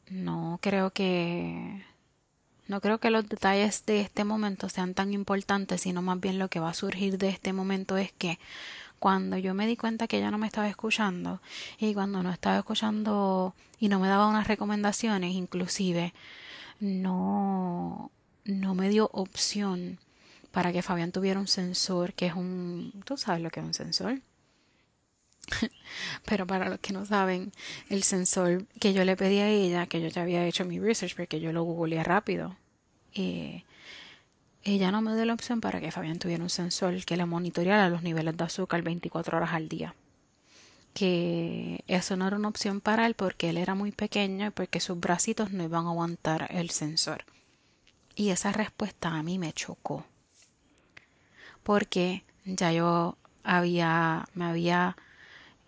no 0.09 0.59
creo 0.61 0.91
que 0.91 1.83
no 2.67 2.81
creo 2.81 2.99
que 2.99 3.09
los 3.09 3.27
detalles 3.27 3.85
de 3.85 4.01
este 4.01 4.23
momento 4.23 4.69
sean 4.69 4.93
tan 4.93 5.13
importantes, 5.13 5.81
sino 5.81 6.01
más 6.01 6.19
bien 6.19 6.39
lo 6.39 6.49
que 6.49 6.59
va 6.59 6.69
a 6.69 6.73
surgir 6.73 7.17
de 7.17 7.29
este 7.29 7.53
momento 7.53 7.97
es 7.97 8.11
que 8.13 8.39
cuando 8.99 9.37
yo 9.37 9.53
me 9.53 9.67
di 9.67 9.75
cuenta 9.75 10.07
que 10.07 10.17
ella 10.17 10.31
no 10.31 10.37
me 10.37 10.47
estaba 10.47 10.69
escuchando 10.69 11.41
y 11.77 11.93
cuando 11.93 12.23
no 12.23 12.31
estaba 12.31 12.57
escuchando 12.57 13.53
y 13.79 13.89
no 13.89 13.99
me 13.99 14.07
daba 14.07 14.29
unas 14.29 14.47
recomendaciones, 14.47 15.33
inclusive 15.33 16.13
no 16.79 18.11
no 18.45 18.75
me 18.75 18.89
dio 18.89 19.09
opción 19.13 19.99
para 20.51 20.71
que 20.71 20.81
Fabián 20.81 21.11
tuviera 21.11 21.39
un 21.39 21.47
sensor 21.47 22.13
que 22.13 22.27
es 22.27 22.33
un 22.33 23.03
tú 23.05 23.17
sabes 23.17 23.41
lo 23.41 23.49
que 23.49 23.59
es 23.59 23.65
un 23.65 23.73
sensor 23.73 24.21
Pero 26.25 26.47
para 26.47 26.69
los 26.69 26.79
que 26.79 26.93
no 26.93 27.05
saben, 27.05 27.51
el 27.89 28.03
sensor 28.03 28.65
que 28.79 28.93
yo 28.93 29.03
le 29.05 29.15
pedí 29.15 29.39
a 29.39 29.49
ella, 29.49 29.87
que 29.87 30.01
yo 30.01 30.07
ya 30.07 30.21
había 30.21 30.45
hecho 30.45 30.65
mi 30.65 30.79
research 30.79 31.15
porque 31.15 31.39
yo 31.39 31.51
lo 31.51 31.63
googleé 31.63 32.03
rápido, 32.03 32.55
eh, 33.13 33.63
ella 34.63 34.91
no 34.91 35.01
me 35.01 35.13
dio 35.15 35.25
la 35.25 35.33
opción 35.33 35.59
para 35.59 35.81
que 35.81 35.91
Fabián 35.91 36.19
tuviera 36.19 36.41
un 36.41 36.49
sensor 36.49 37.03
que 37.03 37.17
le 37.17 37.25
monitoreara 37.25 37.89
los 37.89 38.01
niveles 38.01 38.37
de 38.37 38.43
azúcar 38.45 38.81
24 38.81 39.37
horas 39.37 39.51
al 39.53 39.67
día. 39.67 39.93
Que 40.93 41.83
eso 41.87 42.15
no 42.15 42.27
era 42.27 42.37
una 42.37 42.47
opción 42.47 42.79
para 42.79 43.05
él 43.05 43.15
porque 43.15 43.49
él 43.49 43.57
era 43.57 43.75
muy 43.75 43.91
pequeño 43.91 44.47
y 44.47 44.51
porque 44.51 44.79
sus 44.79 44.99
bracitos 44.99 45.51
no 45.51 45.63
iban 45.63 45.85
a 45.85 45.89
aguantar 45.89 46.47
el 46.51 46.69
sensor. 46.69 47.25
Y 48.15 48.29
esa 48.29 48.51
respuesta 48.51 49.09
a 49.09 49.23
mí 49.23 49.37
me 49.37 49.51
chocó. 49.51 50.05
Porque 51.63 52.23
ya 52.45 52.71
yo 52.71 53.17
había, 53.43 54.29
me 54.33 54.45
había 54.45 54.95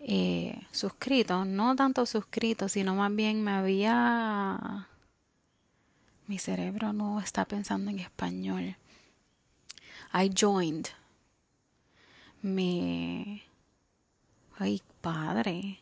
eh, 0.08 0.56
suscrito, 0.70 1.44
no 1.44 1.74
tanto 1.74 2.06
suscrito, 2.06 2.68
sino 2.68 2.94
más 2.94 3.12
bien 3.14 3.42
me 3.42 3.50
había... 3.50 4.88
Mi 6.28 6.38
cerebro 6.38 6.92
no 6.92 7.20
está 7.20 7.44
pensando 7.44 7.90
en 7.90 7.98
español. 7.98 8.76
I 10.14 10.30
joined. 10.32 10.86
Me... 12.40 13.42
Ay, 14.56 14.80
padre. 15.00 15.80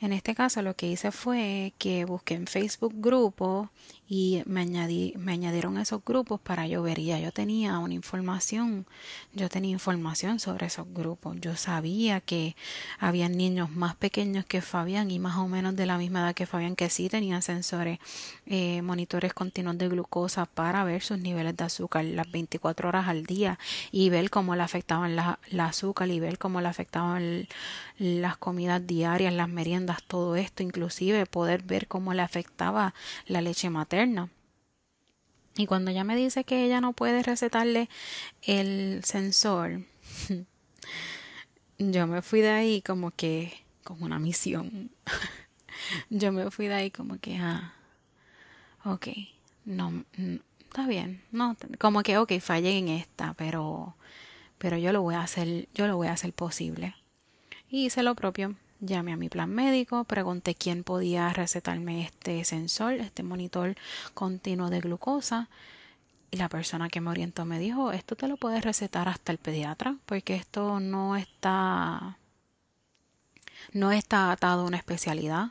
En 0.00 0.12
este 0.12 0.34
caso 0.34 0.60
lo 0.60 0.76
que 0.76 0.88
hice 0.88 1.10
fue 1.10 1.72
que 1.78 2.04
busqué 2.04 2.34
en 2.34 2.46
Facebook 2.46 2.92
grupos 2.96 3.70
y 4.10 4.42
me, 4.46 4.62
añadí, 4.62 5.12
me 5.18 5.32
añadieron 5.32 5.76
esos 5.76 6.02
grupos 6.02 6.40
para 6.40 6.66
yo 6.66 6.82
ver. 6.82 6.98
Ya 6.98 7.18
yo 7.18 7.30
tenía 7.30 7.78
una 7.78 7.92
información, 7.92 8.86
yo 9.34 9.50
tenía 9.50 9.70
información 9.70 10.40
sobre 10.40 10.66
esos 10.66 10.86
grupos. 10.94 11.36
Yo 11.40 11.56
sabía 11.56 12.22
que 12.22 12.56
había 12.98 13.28
niños 13.28 13.70
más 13.70 13.96
pequeños 13.96 14.46
que 14.46 14.62
Fabián 14.62 15.10
y 15.10 15.18
más 15.18 15.36
o 15.36 15.46
menos 15.46 15.76
de 15.76 15.84
la 15.84 15.98
misma 15.98 16.20
edad 16.20 16.34
que 16.34 16.46
Fabián 16.46 16.74
que 16.74 16.88
sí 16.88 17.10
tenían 17.10 17.42
sensores, 17.42 17.98
eh, 18.46 18.80
monitores 18.80 19.34
continuos 19.34 19.76
de 19.76 19.88
glucosa 19.88 20.46
para 20.46 20.84
ver 20.84 21.02
sus 21.02 21.18
niveles 21.18 21.54
de 21.58 21.64
azúcar 21.64 22.06
las 22.06 22.30
24 22.30 22.88
horas 22.88 23.08
al 23.08 23.26
día 23.26 23.58
y 23.92 24.08
ver 24.08 24.30
cómo 24.30 24.56
le 24.56 24.62
afectaban 24.62 25.16
la, 25.16 25.38
azúcar 25.58 26.08
y 26.08 26.18
ver 26.18 26.38
cómo 26.38 26.62
le 26.62 26.68
afectaban 26.68 27.46
las 27.98 28.38
comidas 28.38 28.86
diarias, 28.86 29.34
las 29.34 29.50
meriendas, 29.50 30.02
todo 30.04 30.36
esto, 30.36 30.62
inclusive 30.62 31.26
poder 31.26 31.62
ver 31.62 31.88
cómo 31.88 32.14
le 32.14 32.22
afectaba 32.22 32.94
la 33.26 33.42
leche 33.42 33.68
materna 33.68 33.97
y 35.58 35.66
cuando 35.66 35.90
ella 35.90 36.04
me 36.04 36.14
dice 36.14 36.44
que 36.44 36.64
ella 36.64 36.80
no 36.80 36.92
puede 36.92 37.20
recetarle 37.22 37.88
el 38.42 39.02
sensor, 39.04 39.82
yo 41.78 42.06
me 42.06 42.22
fui 42.22 42.40
de 42.40 42.50
ahí 42.50 42.80
como 42.80 43.10
que 43.10 43.64
con 43.82 44.00
una 44.00 44.20
misión. 44.20 44.92
yo 46.10 46.30
me 46.30 46.48
fui 46.52 46.68
de 46.68 46.74
ahí 46.74 46.90
como 46.92 47.18
que, 47.18 47.38
ah, 47.38 47.74
ok, 48.84 49.08
no, 49.64 50.04
está 50.60 50.86
bien, 50.86 51.24
no, 51.32 51.56
como 51.78 52.04
que, 52.04 52.18
ok, 52.18 52.34
fallé 52.40 52.78
en 52.78 52.86
esta, 52.86 53.34
pero, 53.34 53.96
pero 54.58 54.76
yo 54.76 54.92
lo 54.92 55.02
voy 55.02 55.16
a 55.16 55.22
hacer, 55.22 55.68
yo 55.74 55.88
lo 55.88 55.96
voy 55.96 56.06
a 56.06 56.12
hacer 56.12 56.32
posible. 56.32 56.94
Y 57.68 57.86
hice 57.86 58.04
lo 58.04 58.14
propio. 58.14 58.54
Llamé 58.80 59.12
a 59.12 59.16
mi 59.16 59.28
plan 59.28 59.50
médico, 59.50 60.04
pregunté 60.04 60.54
quién 60.54 60.84
podía 60.84 61.32
recetarme 61.32 62.04
este 62.04 62.44
sensor, 62.44 62.92
este 62.94 63.24
monitor 63.24 63.74
continuo 64.14 64.70
de 64.70 64.80
glucosa. 64.80 65.48
Y 66.30 66.36
la 66.36 66.48
persona 66.48 66.88
que 66.88 67.00
me 67.00 67.10
orientó 67.10 67.44
me 67.44 67.58
dijo, 67.58 67.90
esto 67.90 68.14
te 68.14 68.28
lo 68.28 68.36
puedes 68.36 68.64
recetar 68.64 69.08
hasta 69.08 69.32
el 69.32 69.38
pediatra, 69.38 69.96
porque 70.06 70.36
esto 70.36 70.78
no 70.78 71.16
está, 71.16 72.18
no 73.72 73.90
está 73.90 74.30
atado 74.30 74.62
a 74.62 74.66
una 74.66 74.76
especialidad. 74.76 75.48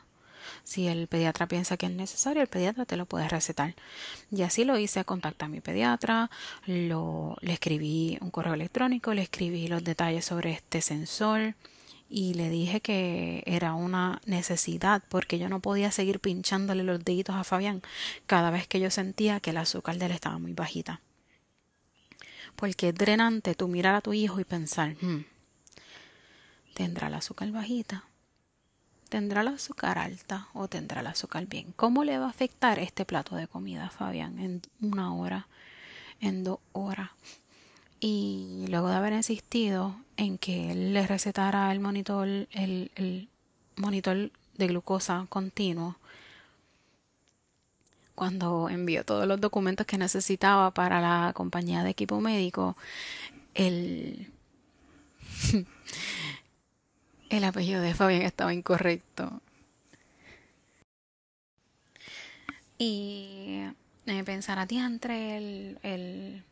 Si 0.64 0.86
el 0.86 1.06
pediatra 1.06 1.46
piensa 1.46 1.76
que 1.76 1.86
es 1.86 1.92
necesario, 1.92 2.40
el 2.40 2.48
pediatra 2.48 2.86
te 2.86 2.96
lo 2.96 3.04
puede 3.04 3.28
recetar. 3.28 3.74
Y 4.30 4.42
así 4.42 4.64
lo 4.64 4.78
hice, 4.78 5.04
contacté 5.04 5.44
a 5.44 5.48
mi 5.48 5.60
pediatra, 5.60 6.30
lo, 6.64 7.36
le 7.42 7.52
escribí 7.52 8.16
un 8.22 8.30
correo 8.30 8.54
electrónico, 8.54 9.12
le 9.12 9.22
escribí 9.22 9.68
los 9.68 9.84
detalles 9.84 10.24
sobre 10.24 10.52
este 10.52 10.80
sensor, 10.80 11.54
y 12.08 12.34
le 12.34 12.48
dije 12.48 12.80
que 12.80 13.42
era 13.46 13.74
una 13.74 14.20
necesidad 14.24 15.02
porque 15.08 15.38
yo 15.38 15.48
no 15.48 15.60
podía 15.60 15.90
seguir 15.90 16.20
pinchándole 16.20 16.82
los 16.82 17.04
deditos 17.04 17.36
a 17.36 17.44
Fabián 17.44 17.82
cada 18.26 18.50
vez 18.50 18.66
que 18.66 18.80
yo 18.80 18.90
sentía 18.90 19.40
que 19.40 19.50
el 19.50 19.58
azúcar 19.58 19.98
de 19.98 20.06
él 20.06 20.12
estaba 20.12 20.38
muy 20.38 20.54
bajita. 20.54 21.00
Porque 22.56 22.88
es 22.88 22.94
drenante 22.94 23.54
tú 23.54 23.68
mirar 23.68 23.94
a 23.94 24.00
tu 24.00 24.14
hijo 24.14 24.40
y 24.40 24.44
pensar, 24.44 24.96
hmm, 25.00 25.24
¿tendrá 26.74 27.08
el 27.08 27.14
azúcar 27.14 27.50
bajita? 27.50 28.04
¿Tendrá 29.08 29.42
el 29.42 29.48
azúcar 29.48 29.98
alta 29.98 30.48
o 30.54 30.68
tendrá 30.68 31.00
el 31.02 31.06
azúcar 31.06 31.46
bien? 31.46 31.72
¿Cómo 31.76 32.04
le 32.04 32.18
va 32.18 32.26
a 32.26 32.30
afectar 32.30 32.78
este 32.78 33.04
plato 33.04 33.36
de 33.36 33.48
comida, 33.48 33.90
Fabián, 33.90 34.38
en 34.38 34.62
una 34.80 35.14
hora, 35.14 35.46
en 36.20 36.44
dos 36.44 36.58
horas? 36.72 37.10
Y 38.00 38.66
luego 38.68 38.88
de 38.88 38.96
haber 38.96 39.12
insistido 39.12 39.96
en 40.16 40.38
que 40.38 40.70
él 40.70 40.94
le 40.94 41.06
recetara 41.06 41.72
el 41.72 41.80
monitor, 41.80 42.28
el, 42.52 43.28
monitor 43.76 44.30
de 44.56 44.66
glucosa 44.66 45.26
continuo, 45.28 45.96
cuando 48.14 48.68
envió 48.68 49.04
todos 49.04 49.26
los 49.26 49.40
documentos 49.40 49.86
que 49.86 49.98
necesitaba 49.98 50.72
para 50.72 51.00
la 51.00 51.32
compañía 51.34 51.84
de 51.84 51.90
equipo 51.90 52.20
médico, 52.20 52.76
el, 53.54 54.32
el 57.30 57.44
apellido 57.44 57.80
de 57.80 57.94
Fabián 57.94 58.22
estaba 58.22 58.54
incorrecto. 58.54 59.40
Y 62.78 63.62
me 64.04 64.24
pensar 64.24 64.58
a 64.58 64.66
ti 64.66 64.78
entre 64.78 65.36
el, 65.36 65.78
el 65.82 66.44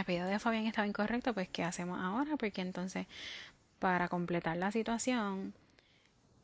apellido 0.00 0.26
de 0.26 0.38
Fabián 0.38 0.66
estaba 0.66 0.86
incorrecto, 0.86 1.34
pues 1.34 1.48
¿qué 1.48 1.64
hacemos 1.64 2.00
ahora? 2.00 2.36
Porque 2.36 2.62
entonces, 2.62 3.06
para 3.78 4.08
completar 4.08 4.56
la 4.56 4.72
situación, 4.72 5.54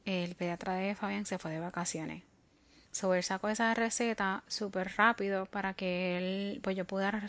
el 0.04 0.34
pediatra 0.34 0.74
de 0.74 0.94
Fabián 0.94 1.26
se 1.26 1.38
fue 1.38 1.50
de 1.52 1.60
vacaciones. 1.60 2.22
So, 2.92 3.14
él 3.14 3.22
sacó 3.22 3.48
esa 3.48 3.72
receta 3.74 4.42
súper 4.48 4.92
rápido 4.96 5.46
para 5.46 5.74
que 5.74 6.18
él, 6.18 6.60
pues 6.60 6.76
yo 6.76 6.84
pudiera 6.84 7.22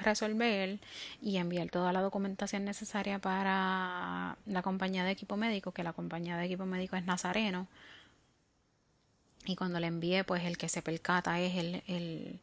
resolver 0.00 0.78
y 1.20 1.38
enviar 1.38 1.70
toda 1.70 1.92
la 1.92 2.00
documentación 2.02 2.64
necesaria 2.64 3.18
para 3.18 4.36
la 4.46 4.62
compañía 4.62 5.04
de 5.04 5.10
equipo 5.10 5.36
médico, 5.36 5.72
que 5.72 5.82
la 5.82 5.92
compañía 5.92 6.36
de 6.36 6.46
equipo 6.46 6.66
médico 6.66 6.96
es 6.96 7.04
Nazareno. 7.04 7.66
Y 9.44 9.56
cuando 9.56 9.80
le 9.80 9.88
envié, 9.88 10.24
pues 10.24 10.44
el 10.44 10.56
que 10.56 10.68
se 10.68 10.82
percata 10.82 11.40
es 11.40 11.56
el, 11.56 11.82
el 11.88 12.38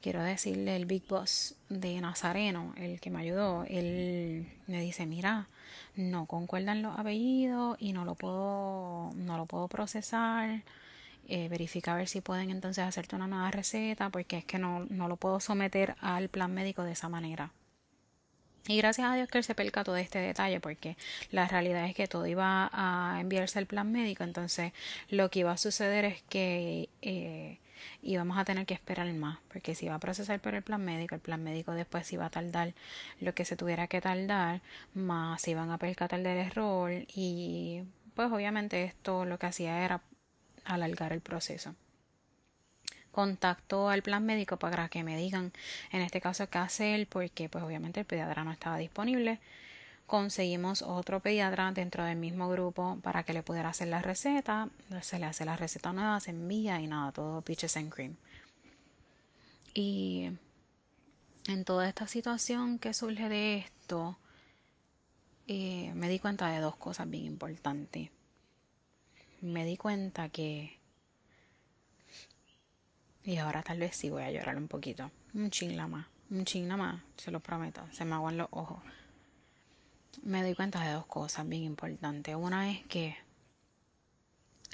quiero 0.00 0.22
decirle, 0.22 0.76
el 0.76 0.86
Big 0.86 1.06
Boss 1.08 1.54
de 1.68 2.00
Nazareno, 2.00 2.74
el 2.76 3.00
que 3.00 3.10
me 3.10 3.20
ayudó. 3.20 3.64
Él 3.68 4.46
me 4.66 4.80
dice, 4.80 5.06
mira, 5.06 5.48
no 5.96 6.26
concuerdan 6.26 6.82
los 6.82 6.98
apellidos 6.98 7.76
y 7.80 7.92
no 7.92 8.04
lo 8.04 8.14
puedo, 8.14 9.12
no 9.14 9.36
lo 9.36 9.46
puedo 9.46 9.68
procesar 9.68 10.62
eh, 11.32 11.48
verifica 11.48 11.92
a 11.92 11.96
ver 11.96 12.08
si 12.08 12.20
pueden 12.20 12.50
entonces 12.50 12.82
hacerte 12.82 13.14
una 13.14 13.28
nueva 13.28 13.52
receta, 13.52 14.10
porque 14.10 14.38
es 14.38 14.44
que 14.44 14.58
no, 14.58 14.86
no 14.90 15.06
lo 15.06 15.16
puedo 15.16 15.38
someter 15.38 15.94
al 16.00 16.28
plan 16.28 16.52
médico 16.52 16.82
de 16.82 16.90
esa 16.90 17.08
manera. 17.08 17.52
Y 18.66 18.76
gracias 18.78 19.08
a 19.08 19.14
Dios 19.14 19.28
que 19.28 19.38
él 19.38 19.44
se 19.44 19.54
percató 19.54 19.92
de 19.92 20.02
este 20.02 20.18
detalle, 20.18 20.58
porque 20.58 20.96
la 21.30 21.46
realidad 21.46 21.86
es 21.86 21.94
que 21.94 22.08
todo 22.08 22.26
iba 22.26 22.68
a 22.72 23.20
enviarse 23.20 23.60
al 23.60 23.66
plan 23.66 23.92
médico, 23.92 24.24
entonces 24.24 24.72
lo 25.08 25.30
que 25.30 25.40
iba 25.40 25.52
a 25.52 25.56
suceder 25.56 26.04
es 26.04 26.22
que 26.22 26.88
eh, 27.00 27.58
íbamos 28.02 28.38
a 28.38 28.44
tener 28.44 28.66
que 28.66 28.74
esperar 28.74 29.12
más, 29.12 29.38
porque 29.52 29.74
si 29.74 29.86
iba 29.86 29.94
a 29.94 30.00
procesar 30.00 30.40
por 30.40 30.54
el 30.54 30.62
plan 30.62 30.84
médico, 30.84 31.14
el 31.14 31.20
plan 31.20 31.42
médico 31.42 31.72
después 31.72 32.12
iba 32.12 32.26
a 32.26 32.30
tardar 32.30 32.74
lo 33.20 33.34
que 33.34 33.44
se 33.44 33.56
tuviera 33.56 33.86
que 33.86 34.00
tardar, 34.00 34.60
más 34.94 35.42
se 35.42 35.52
iban 35.52 35.70
a 35.70 35.78
percatar 35.78 36.20
del 36.22 36.38
error 36.38 36.92
y 37.14 37.82
pues 38.14 38.30
obviamente 38.32 38.84
esto 38.84 39.24
lo 39.24 39.38
que 39.38 39.46
hacía 39.46 39.84
era 39.84 40.02
alargar 40.64 41.12
el 41.12 41.20
proceso. 41.20 41.74
Contacto 43.12 43.88
al 43.88 44.02
plan 44.02 44.24
médico 44.24 44.56
para 44.56 44.88
que 44.88 45.02
me 45.02 45.16
digan 45.16 45.52
en 45.90 46.00
este 46.02 46.20
caso 46.20 46.48
qué 46.48 46.58
hacer 46.58 47.08
porque 47.08 47.48
pues 47.48 47.64
obviamente 47.64 48.00
el 48.00 48.06
pediatra 48.06 48.44
no 48.44 48.52
estaba 48.52 48.76
disponible. 48.78 49.40
Conseguimos 50.10 50.82
otro 50.82 51.20
pediatra 51.20 51.70
dentro 51.70 52.02
del 52.04 52.16
mismo 52.16 52.48
grupo 52.48 52.98
para 53.00 53.22
que 53.22 53.32
le 53.32 53.44
pudiera 53.44 53.68
hacer 53.68 53.86
la 53.86 54.02
receta. 54.02 54.68
Se 55.02 55.20
le 55.20 55.26
hace 55.26 55.44
la 55.44 55.56
receta 55.56 55.92
nueva, 55.92 56.18
se 56.18 56.32
envía 56.32 56.80
y 56.80 56.88
nada, 56.88 57.12
todo 57.12 57.42
peaches 57.42 57.76
and 57.76 57.94
cream. 57.94 58.16
Y 59.72 60.32
en 61.46 61.64
toda 61.64 61.88
esta 61.88 62.08
situación 62.08 62.80
que 62.80 62.92
surge 62.92 63.28
de 63.28 63.58
esto, 63.58 64.18
eh, 65.46 65.92
me 65.94 66.08
di 66.08 66.18
cuenta 66.18 66.48
de 66.48 66.58
dos 66.58 66.74
cosas 66.74 67.08
bien 67.08 67.26
importantes 67.26 68.10
me 69.40 69.64
di 69.64 69.76
cuenta 69.76 70.28
que... 70.28 70.78
Y 73.22 73.36
ahora 73.36 73.62
tal 73.62 73.78
vez 73.78 73.96
sí 73.96 74.10
voy 74.10 74.22
a 74.22 74.30
llorar 74.30 74.56
un 74.56 74.68
poquito. 74.68 75.10
Un 75.34 75.50
ching 75.50 75.76
más. 75.88 76.06
Un 76.30 76.44
ching 76.44 76.68
más, 76.68 77.02
se 77.16 77.30
lo 77.30 77.40
prometo. 77.40 77.82
Se 77.92 78.04
me 78.04 78.14
aguan 78.14 78.38
los 78.38 78.48
ojos. 78.50 78.82
Me 80.22 80.42
doy 80.42 80.54
cuenta 80.54 80.84
de 80.84 80.92
dos 80.92 81.06
cosas 81.06 81.48
bien 81.48 81.64
importantes. 81.64 82.34
Una 82.34 82.70
es 82.70 82.84
que 82.86 83.16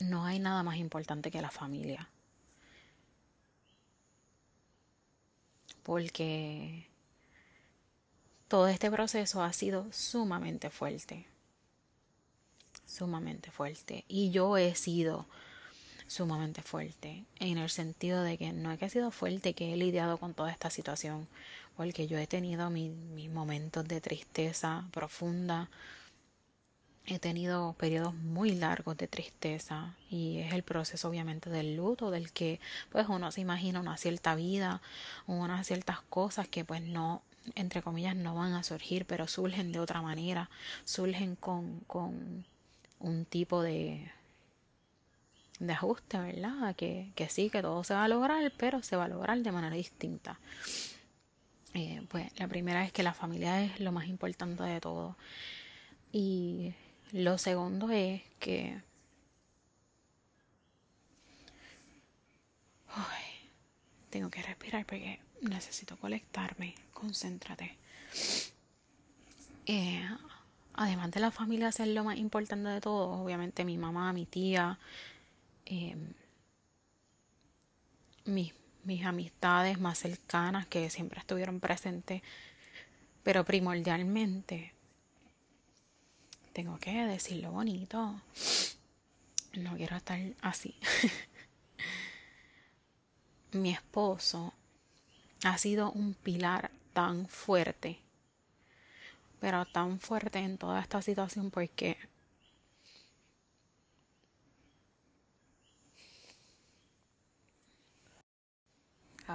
no 0.00 0.24
hay 0.24 0.38
nada 0.38 0.62
más 0.62 0.76
importante 0.76 1.30
que 1.30 1.42
la 1.42 1.50
familia. 1.50 2.08
Porque 5.82 6.88
todo 8.48 8.68
este 8.68 8.90
proceso 8.90 9.42
ha 9.42 9.52
sido 9.52 9.86
sumamente 9.92 10.70
fuerte 10.70 11.26
sumamente 12.96 13.50
fuerte. 13.50 14.04
Y 14.08 14.30
yo 14.30 14.56
he 14.56 14.74
sido 14.74 15.26
sumamente 16.06 16.62
fuerte 16.62 17.24
en 17.40 17.58
el 17.58 17.68
sentido 17.68 18.22
de 18.22 18.38
que 18.38 18.52
no 18.52 18.72
es 18.72 18.78
que 18.78 18.86
he 18.86 18.90
sido 18.90 19.10
fuerte, 19.10 19.54
que 19.54 19.72
he 19.72 19.76
lidiado 19.76 20.18
con 20.18 20.34
toda 20.34 20.50
esta 20.50 20.70
situación, 20.70 21.26
porque 21.76 22.06
yo 22.06 22.18
he 22.18 22.26
tenido 22.26 22.70
mis, 22.70 22.92
momentos 23.30 23.86
de 23.86 24.00
tristeza 24.00 24.88
profunda, 24.92 25.68
he 27.06 27.18
tenido 27.18 27.74
periodos 27.74 28.14
muy 28.14 28.52
largos 28.52 28.96
de 28.96 29.06
tristeza 29.06 29.94
y 30.10 30.38
es 30.38 30.52
el 30.54 30.62
proceso 30.62 31.08
obviamente 31.08 31.50
del 31.50 31.76
luto 31.76 32.10
del 32.10 32.32
que 32.32 32.58
pues 32.90 33.06
uno 33.08 33.30
se 33.30 33.40
imagina 33.42 33.78
una 33.78 33.96
cierta 33.96 34.34
vida 34.34 34.82
unas 35.26 35.64
ciertas 35.68 36.00
cosas 36.08 36.48
que 36.48 36.64
pues 36.64 36.82
no 36.82 37.22
entre 37.54 37.80
comillas 37.80 38.16
no 38.16 38.34
van 38.34 38.54
a 38.54 38.64
surgir 38.64 39.06
pero 39.06 39.28
surgen 39.28 39.70
de 39.70 39.78
otra 39.78 40.02
manera 40.02 40.50
surgen 40.84 41.36
con, 41.36 41.78
con 41.86 42.44
un 42.98 43.24
tipo 43.24 43.62
de, 43.62 44.10
de 45.58 45.72
ajuste, 45.72 46.18
¿verdad? 46.18 46.74
Que, 46.76 47.12
que 47.14 47.28
sí, 47.28 47.50
que 47.50 47.62
todo 47.62 47.84
se 47.84 47.94
va 47.94 48.04
a 48.04 48.08
lograr, 48.08 48.52
pero 48.56 48.82
se 48.82 48.96
va 48.96 49.04
a 49.04 49.08
lograr 49.08 49.38
de 49.38 49.52
manera 49.52 49.74
distinta. 49.74 50.38
Eh, 51.76 52.02
pues 52.08 52.26
la 52.38 52.48
primera 52.48 52.84
es 52.84 52.92
que 52.92 53.02
la 53.02 53.12
familia 53.12 53.62
es 53.62 53.80
lo 53.80 53.92
más 53.92 54.06
importante 54.08 54.62
de 54.62 54.80
todo. 54.80 55.16
Y 56.10 56.74
lo 57.12 57.38
segundo 57.38 57.90
es 57.90 58.22
que... 58.40 58.80
tengo 64.08 64.30
que 64.30 64.40
respirar 64.40 64.86
porque 64.86 65.20
necesito 65.42 65.98
colectarme. 65.98 66.74
Concéntrate. 66.94 67.76
Eh, 69.66 70.08
además 70.72 71.10
de 71.10 71.20
la 71.20 71.30
familia 71.30 71.70
ser 71.70 71.88
lo 71.88 72.02
más 72.04 72.16
importante 72.16 72.68
de 72.70 72.80
todo, 72.80 73.10
obviamente 73.22 73.66
mi 73.66 73.76
mamá, 73.76 74.14
mi 74.14 74.24
tía, 74.24 74.78
em, 75.66 76.14
mis, 78.24 78.54
mis 78.86 79.04
amistades 79.04 79.78
más 79.78 79.98
cercanas 79.98 80.66
que 80.66 80.90
siempre 80.90 81.20
estuvieron 81.20 81.60
presentes, 81.60 82.22
pero 83.22 83.44
primordialmente, 83.44 84.72
tengo 86.52 86.78
que 86.78 87.06
decirlo 87.06 87.52
bonito, 87.52 88.20
no 89.54 89.76
quiero 89.76 89.96
estar 89.96 90.18
así. 90.40 90.74
mi 93.52 93.70
esposo 93.70 94.52
ha 95.44 95.56
sido 95.58 95.92
un 95.92 96.14
pilar 96.14 96.72
tan 96.92 97.28
fuerte 97.28 98.00
pero 99.40 99.64
tan 99.66 100.00
fuerte 100.00 100.38
en 100.38 100.58
toda 100.58 100.80
esta 100.80 101.02
situación 101.02 101.50
porque 101.50 101.96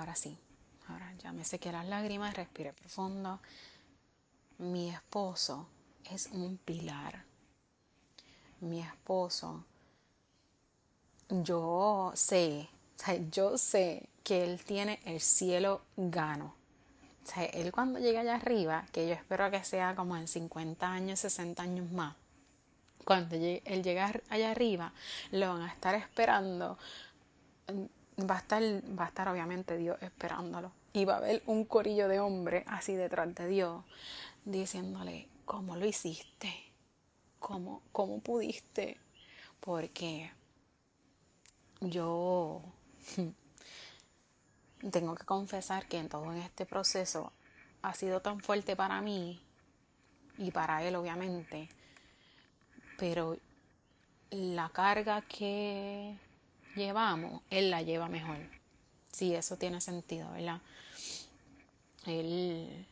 ahora 0.01 0.15
sí, 0.15 0.37
ahora 0.87 1.13
ya 1.19 1.31
me 1.31 1.45
sequé 1.45 1.71
las 1.71 1.85
lágrimas, 1.85 2.33
respiré 2.33 2.73
profundo. 2.73 3.39
Mi 4.57 4.89
esposo 4.89 5.67
es 6.11 6.27
un 6.27 6.57
pilar. 6.57 7.23
Mi 8.59 8.81
esposo, 8.81 9.65
yo 11.29 12.11
sé, 12.13 12.69
yo 13.31 13.57
sé 13.57 14.09
que 14.23 14.43
él 14.43 14.63
tiene 14.63 14.99
el 15.05 15.19
cielo 15.19 15.81
gano 15.97 16.61
o 17.23 17.27
sea, 17.27 17.45
él 17.45 17.71
cuando 17.71 17.99
llegue 17.99 18.17
allá 18.17 18.35
arriba, 18.35 18.85
que 18.91 19.07
yo 19.07 19.13
espero 19.13 19.49
que 19.51 19.63
sea 19.63 19.95
como 19.95 20.17
en 20.17 20.27
50 20.27 20.91
años, 20.91 21.19
60 21.19 21.61
años 21.61 21.91
más, 21.91 22.15
cuando 23.05 23.35
él 23.35 23.83
llegue 23.83 24.01
allá 24.29 24.51
arriba, 24.51 24.91
lo 25.31 25.53
van 25.53 25.61
a 25.63 25.67
estar 25.67 25.95
esperando. 25.95 26.77
Va 28.19 28.35
a 28.35 28.39
estar, 28.39 28.61
va 28.61 29.05
a 29.05 29.07
estar 29.07 29.27
obviamente 29.27 29.77
Dios 29.77 29.97
esperándolo. 30.01 30.71
Y 30.93 31.05
va 31.05 31.15
a 31.15 31.17
haber 31.17 31.41
un 31.45 31.65
corillo 31.65 32.07
de 32.07 32.19
hombres 32.19 32.65
así 32.67 32.95
detrás 32.95 33.33
de 33.35 33.47
Dios, 33.47 33.83
diciéndole, 34.45 35.27
¿cómo 35.45 35.75
lo 35.75 35.85
hiciste? 35.85 36.53
¿Cómo, 37.39 37.81
cómo 37.91 38.19
pudiste? 38.19 38.97
Porque 39.59 40.31
yo 41.79 42.61
tengo 44.91 45.15
que 45.15 45.25
confesar 45.25 45.87
que 45.87 45.97
en 45.97 46.09
todo 46.09 46.31
este 46.33 46.65
proceso 46.65 47.31
ha 47.81 47.93
sido 47.93 48.21
tan 48.21 48.39
fuerte 48.39 48.75
para 48.75 49.01
mí 49.01 49.41
y 50.37 50.51
para 50.51 50.83
él 50.83 50.95
obviamente, 50.95 51.69
pero 52.97 53.37
la 54.29 54.69
carga 54.69 55.21
que 55.21 56.15
llevamos, 56.75 57.41
él 57.49 57.69
la 57.69 57.81
lleva 57.81 58.07
mejor. 58.07 58.37
Sí, 59.11 59.35
eso 59.35 59.57
tiene 59.57 59.81
sentido, 59.81 60.31
¿verdad? 60.31 60.61
Él, 62.05 62.85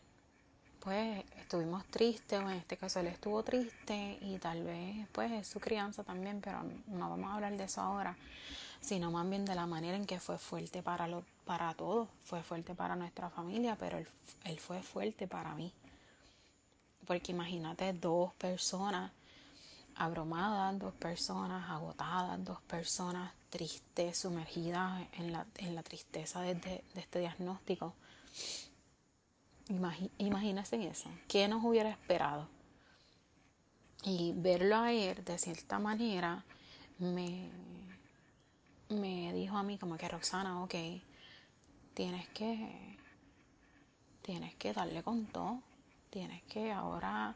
pues, 0.82 1.24
estuvimos 1.38 1.86
tristes, 1.86 2.40
o 2.40 2.50
en 2.50 2.58
este 2.58 2.78
caso 2.78 3.00
él 3.00 3.08
estuvo 3.08 3.42
triste 3.44 4.18
y 4.22 4.38
tal 4.38 4.64
vez, 4.64 5.08
pues, 5.12 5.32
es 5.32 5.48
su 5.48 5.60
crianza 5.60 6.04
también, 6.04 6.42
pero 6.42 6.64
no 6.88 7.10
vamos 7.10 7.32
a 7.32 7.36
hablar 7.36 7.56
de 7.58 7.64
eso 7.64 7.82
ahora, 7.82 8.16
sino 8.82 9.12
más 9.12 9.28
bien 9.30 9.46
de 9.46 9.56
la 9.56 9.66
manera 9.66 9.98
en 9.98 10.06
que 10.06 10.20
fue 10.20 10.38
fuerte 10.38 10.84
para, 10.84 11.08
lo, 11.08 11.24
para 11.46 11.74
todos, 11.74 12.08
fue 12.26 12.44
fuerte 12.44 12.76
para 12.76 12.96
nuestra 12.96 13.30
familia, 13.30 13.76
pero 13.80 13.98
él, 13.98 14.08
él 14.44 14.60
fue 14.60 14.82
fuerte 14.84 15.28
para 15.28 15.56
mí. 15.56 15.72
Porque 17.08 17.32
imagínate 17.32 17.92
dos 17.94 18.34
personas 18.36 19.12
abrumadas, 19.96 20.78
dos 20.78 20.94
personas 20.94 21.70
agotadas, 21.70 22.44
dos 22.46 22.62
personas 22.62 23.32
tristes, 23.50 24.18
sumergidas 24.18 25.08
en 25.14 25.32
la, 25.32 25.46
en 25.58 25.76
la 25.76 25.84
tristeza 25.84 26.42
de, 26.42 26.56
de, 26.56 26.84
este 26.96 27.20
diagnóstico. 27.20 27.94
imagínense 30.18 30.88
eso. 30.88 31.10
¿Qué 31.28 31.48
nos 31.48 31.64
hubiera 31.64 31.90
esperado? 31.90 32.48
Y 34.04 34.34
verlo 34.36 34.78
a 34.78 34.94
él 34.94 35.24
de 35.26 35.38
cierta 35.38 35.78
manera 35.80 36.46
me, 37.00 37.50
me 38.90 39.34
dijo 39.34 39.58
a 39.58 39.64
mí 39.64 39.78
como 39.78 39.98
que 39.98 40.08
Roxana, 40.08 40.64
ok, 40.64 40.76
tienes 41.94 42.28
que, 42.30 42.98
tienes 44.22 44.56
que 44.56 44.74
darle 44.74 45.04
con 45.04 45.26
todo. 45.26 45.62
Tienes 46.10 46.42
que 46.44 46.72
ahora, 46.72 47.36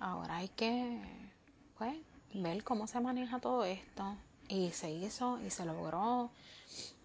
ahora 0.00 0.36
hay 0.36 0.48
que 0.48 1.00
pues, 1.78 1.96
ver 2.34 2.62
cómo 2.62 2.86
se 2.86 3.00
maneja 3.00 3.38
todo 3.38 3.64
esto. 3.64 4.16
Y 4.48 4.70
se 4.70 4.90
hizo 4.90 5.40
y 5.40 5.50
se 5.50 5.64
logró 5.64 6.30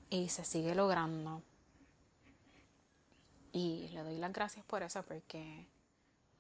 y 0.10 0.30
se 0.30 0.46
sigue 0.46 0.76
logrando. 0.76 1.42
Y 3.54 3.90
le 3.94 4.04
doy 4.04 4.18
las 4.18 4.32
gracias 4.32 4.64
por 4.66 4.84
eso 4.84 5.04
porque 5.04 5.66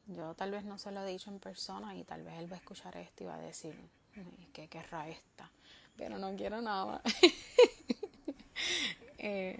yo 0.07 0.33
tal 0.35 0.51
vez 0.51 0.63
no 0.63 0.77
se 0.77 0.91
lo 0.91 1.01
he 1.01 1.11
dicho 1.11 1.29
en 1.29 1.39
persona 1.39 1.95
y 1.95 2.03
tal 2.03 2.23
vez 2.23 2.37
él 2.37 2.51
va 2.51 2.55
a 2.55 2.59
escuchar 2.59 2.95
esto 2.97 3.23
y 3.23 3.27
va 3.27 3.35
a 3.35 3.41
decir 3.41 3.75
que 4.53 4.67
querrá 4.67 5.09
esta. 5.09 5.49
Pero 5.97 6.17
no 6.17 6.35
quiero 6.35 6.61
nada. 6.61 7.01
eh, 9.17 9.59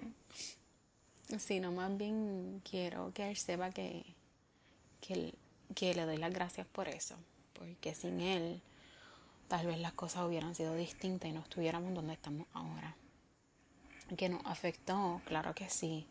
sino 1.38 1.72
más 1.72 1.96
bien 1.96 2.62
quiero 2.68 3.12
que 3.12 3.30
él 3.30 3.36
sepa 3.36 3.70
que, 3.70 4.04
que, 5.00 5.34
que 5.74 5.94
le 5.94 6.04
doy 6.04 6.16
las 6.16 6.32
gracias 6.32 6.66
por 6.66 6.88
eso. 6.88 7.16
Porque 7.54 7.94
sin 7.94 8.20
él 8.20 8.60
tal 9.52 9.66
vez 9.66 9.78
las 9.80 9.92
cosas 9.92 10.26
hubieran 10.26 10.54
sido 10.54 10.74
distintas 10.74 11.28
y 11.28 11.34
no 11.34 11.40
estuviéramos 11.40 11.92
donde 11.92 12.14
estamos 12.14 12.46
ahora. 12.54 12.96
Que 14.16 14.30
nos 14.30 14.40
afectó, 14.46 15.20
claro 15.26 15.54
que 15.54 15.68
sí. 15.68 16.06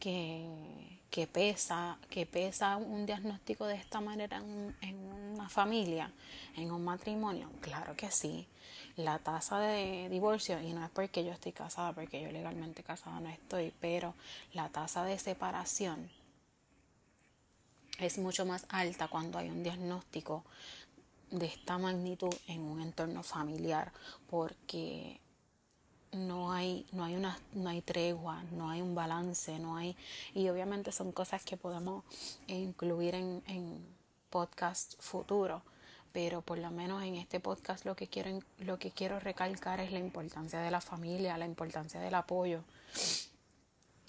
Que, 0.00 0.98
que 1.08 1.28
pesa, 1.28 1.96
que 2.10 2.26
pesa 2.26 2.76
un 2.76 3.06
diagnóstico 3.06 3.66
de 3.66 3.76
esta 3.76 4.00
manera 4.00 4.38
en, 4.38 4.74
en, 4.80 4.96
una 4.96 5.48
familia, 5.48 6.10
en 6.56 6.72
un 6.72 6.84
matrimonio, 6.84 7.52
claro 7.60 7.94
que 7.94 8.10
sí. 8.10 8.48
La 8.96 9.20
tasa 9.20 9.60
de 9.60 10.08
divorcio, 10.08 10.60
y 10.60 10.72
no 10.72 10.84
es 10.84 10.90
porque 10.90 11.24
yo 11.24 11.30
estoy 11.30 11.52
casada, 11.52 11.92
porque 11.92 12.20
yo 12.20 12.32
legalmente 12.32 12.82
casada 12.82 13.20
no 13.20 13.28
estoy, 13.28 13.72
pero 13.80 14.14
la 14.54 14.70
tasa 14.70 15.04
de 15.04 15.20
separación 15.20 16.10
es 17.98 18.18
mucho 18.18 18.44
más 18.44 18.66
alta 18.68 19.06
cuando 19.06 19.38
hay 19.38 19.50
un 19.50 19.62
diagnóstico 19.62 20.44
de 21.32 21.46
esta 21.46 21.78
magnitud 21.78 22.32
en 22.46 22.60
un 22.60 22.80
entorno 22.80 23.22
familiar 23.22 23.92
porque 24.30 25.20
no 26.12 26.52
hay 26.52 26.86
no 26.92 27.04
hay 27.04 27.16
una 27.16 27.38
no 27.54 27.70
hay 27.70 27.80
tregua 27.80 28.42
no 28.52 28.68
hay 28.70 28.82
un 28.82 28.94
balance 28.94 29.58
no 29.58 29.76
hay 29.76 29.96
y 30.34 30.48
obviamente 30.50 30.92
son 30.92 31.10
cosas 31.10 31.42
que 31.42 31.56
podemos 31.56 32.04
incluir 32.46 33.14
en, 33.14 33.42
en 33.46 33.82
podcast 34.28 35.00
futuro 35.00 35.62
pero 36.12 36.42
por 36.42 36.58
lo 36.58 36.70
menos 36.70 37.02
en 37.02 37.14
este 37.14 37.40
podcast 37.40 37.86
lo 37.86 37.96
que 37.96 38.08
quiero 38.08 38.38
lo 38.58 38.78
que 38.78 38.90
quiero 38.90 39.18
recalcar 39.20 39.80
es 39.80 39.90
la 39.90 39.98
importancia 39.98 40.60
de 40.60 40.70
la 40.70 40.82
familia 40.82 41.38
la 41.38 41.46
importancia 41.46 41.98
del 41.98 42.14
apoyo 42.14 42.62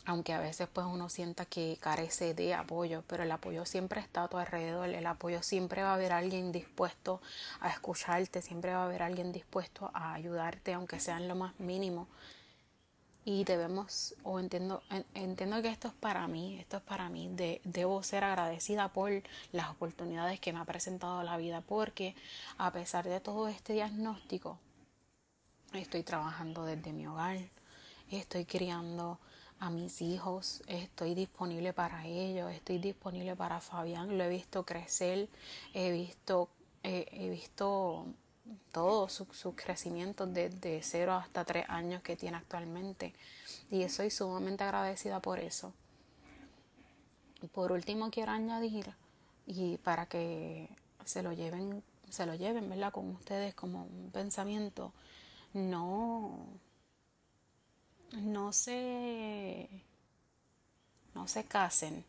aunque 0.05 0.33
a 0.33 0.39
veces 0.39 0.67
pues 0.71 0.85
uno 0.85 1.09
sienta 1.09 1.45
que 1.45 1.77
carece 1.79 2.33
de 2.33 2.53
apoyo, 2.53 3.03
pero 3.07 3.23
el 3.23 3.31
apoyo 3.31 3.65
siempre 3.65 4.01
está 4.01 4.23
a 4.23 4.27
tu 4.27 4.37
alrededor, 4.37 4.89
el 4.89 5.05
apoyo 5.05 5.41
siempre 5.43 5.81
va 5.81 5.91
a 5.91 5.93
haber 5.93 6.11
alguien 6.11 6.51
dispuesto 6.51 7.21
a 7.61 7.69
escucharte, 7.69 8.41
siempre 8.41 8.73
va 8.73 8.81
a 8.81 8.85
haber 8.85 9.01
alguien 9.01 9.31
dispuesto 9.31 9.91
a 9.93 10.13
ayudarte, 10.13 10.73
aunque 10.73 10.99
sea 10.99 11.17
en 11.17 11.27
lo 11.27 11.35
más 11.35 11.57
mínimo. 11.59 12.07
Y 13.25 13.45
debemos, 13.45 14.15
o 14.23 14.37
entiendo, 14.37 14.83
entiendo 15.13 15.61
que 15.61 15.69
esto 15.69 15.87
es 15.87 15.93
para 15.93 16.27
mí, 16.27 16.59
esto 16.59 16.75
es 16.75 16.83
para 16.83 17.07
mí, 17.07 17.29
de, 17.33 17.61
debo 17.63 18.03
ser 18.03 18.25
agradecida 18.25 18.89
por 18.89 19.23
las 19.53 19.69
oportunidades 19.69 20.41
que 20.41 20.51
me 20.51 20.59
ha 20.59 20.65
presentado 20.65 21.23
la 21.23 21.37
vida, 21.37 21.61
porque 21.61 22.15
a 22.57 22.73
pesar 22.73 23.07
de 23.07 23.21
todo 23.21 23.47
este 23.47 23.71
diagnóstico, 23.71 24.59
estoy 25.71 26.03
trabajando 26.03 26.65
desde 26.65 26.91
mi 26.91 27.07
hogar, 27.07 27.37
estoy 28.11 28.43
criando 28.43 29.19
a 29.63 29.69
mis 29.69 30.01
hijos, 30.01 30.61
estoy 30.67 31.15
disponible 31.15 31.71
para 31.71 32.05
ellos, 32.05 32.51
estoy 32.51 32.79
disponible 32.79 33.33
para 33.37 33.61
Fabián, 33.61 34.17
lo 34.17 34.25
he 34.25 34.27
visto 34.27 34.65
crecer, 34.65 35.29
he 35.73 35.89
visto, 35.89 36.49
eh, 36.83 37.07
he 37.11 37.29
visto 37.29 38.05
todo 38.73 39.07
su, 39.07 39.25
su 39.31 39.55
crecimiento 39.55 40.27
desde 40.27 40.83
0 40.83 41.13
hasta 41.13 41.45
3 41.45 41.69
años 41.69 42.03
que 42.03 42.17
tiene 42.17 42.35
actualmente 42.35 43.13
y 43.71 43.87
soy 43.87 44.11
sumamente 44.11 44.65
agradecida 44.65 45.21
por 45.21 45.39
eso. 45.39 45.71
Por 47.53 47.71
último 47.71 48.11
quiero 48.11 48.33
añadir 48.33 48.93
y 49.47 49.77
para 49.77 50.07
que 50.07 50.67
se 51.05 51.23
lo 51.23 51.31
lleven, 51.31 51.81
se 52.09 52.25
lo 52.25 52.35
lleven, 52.35 52.69
¿verdad? 52.69 52.91
Con 52.91 53.11
ustedes 53.11 53.55
como 53.55 53.83
un 53.83 54.11
pensamiento, 54.11 54.91
no 55.53 56.49
no 58.21 58.53
se, 58.53 59.69
no 61.13 61.27
se 61.27 61.43
casen 61.45 62.05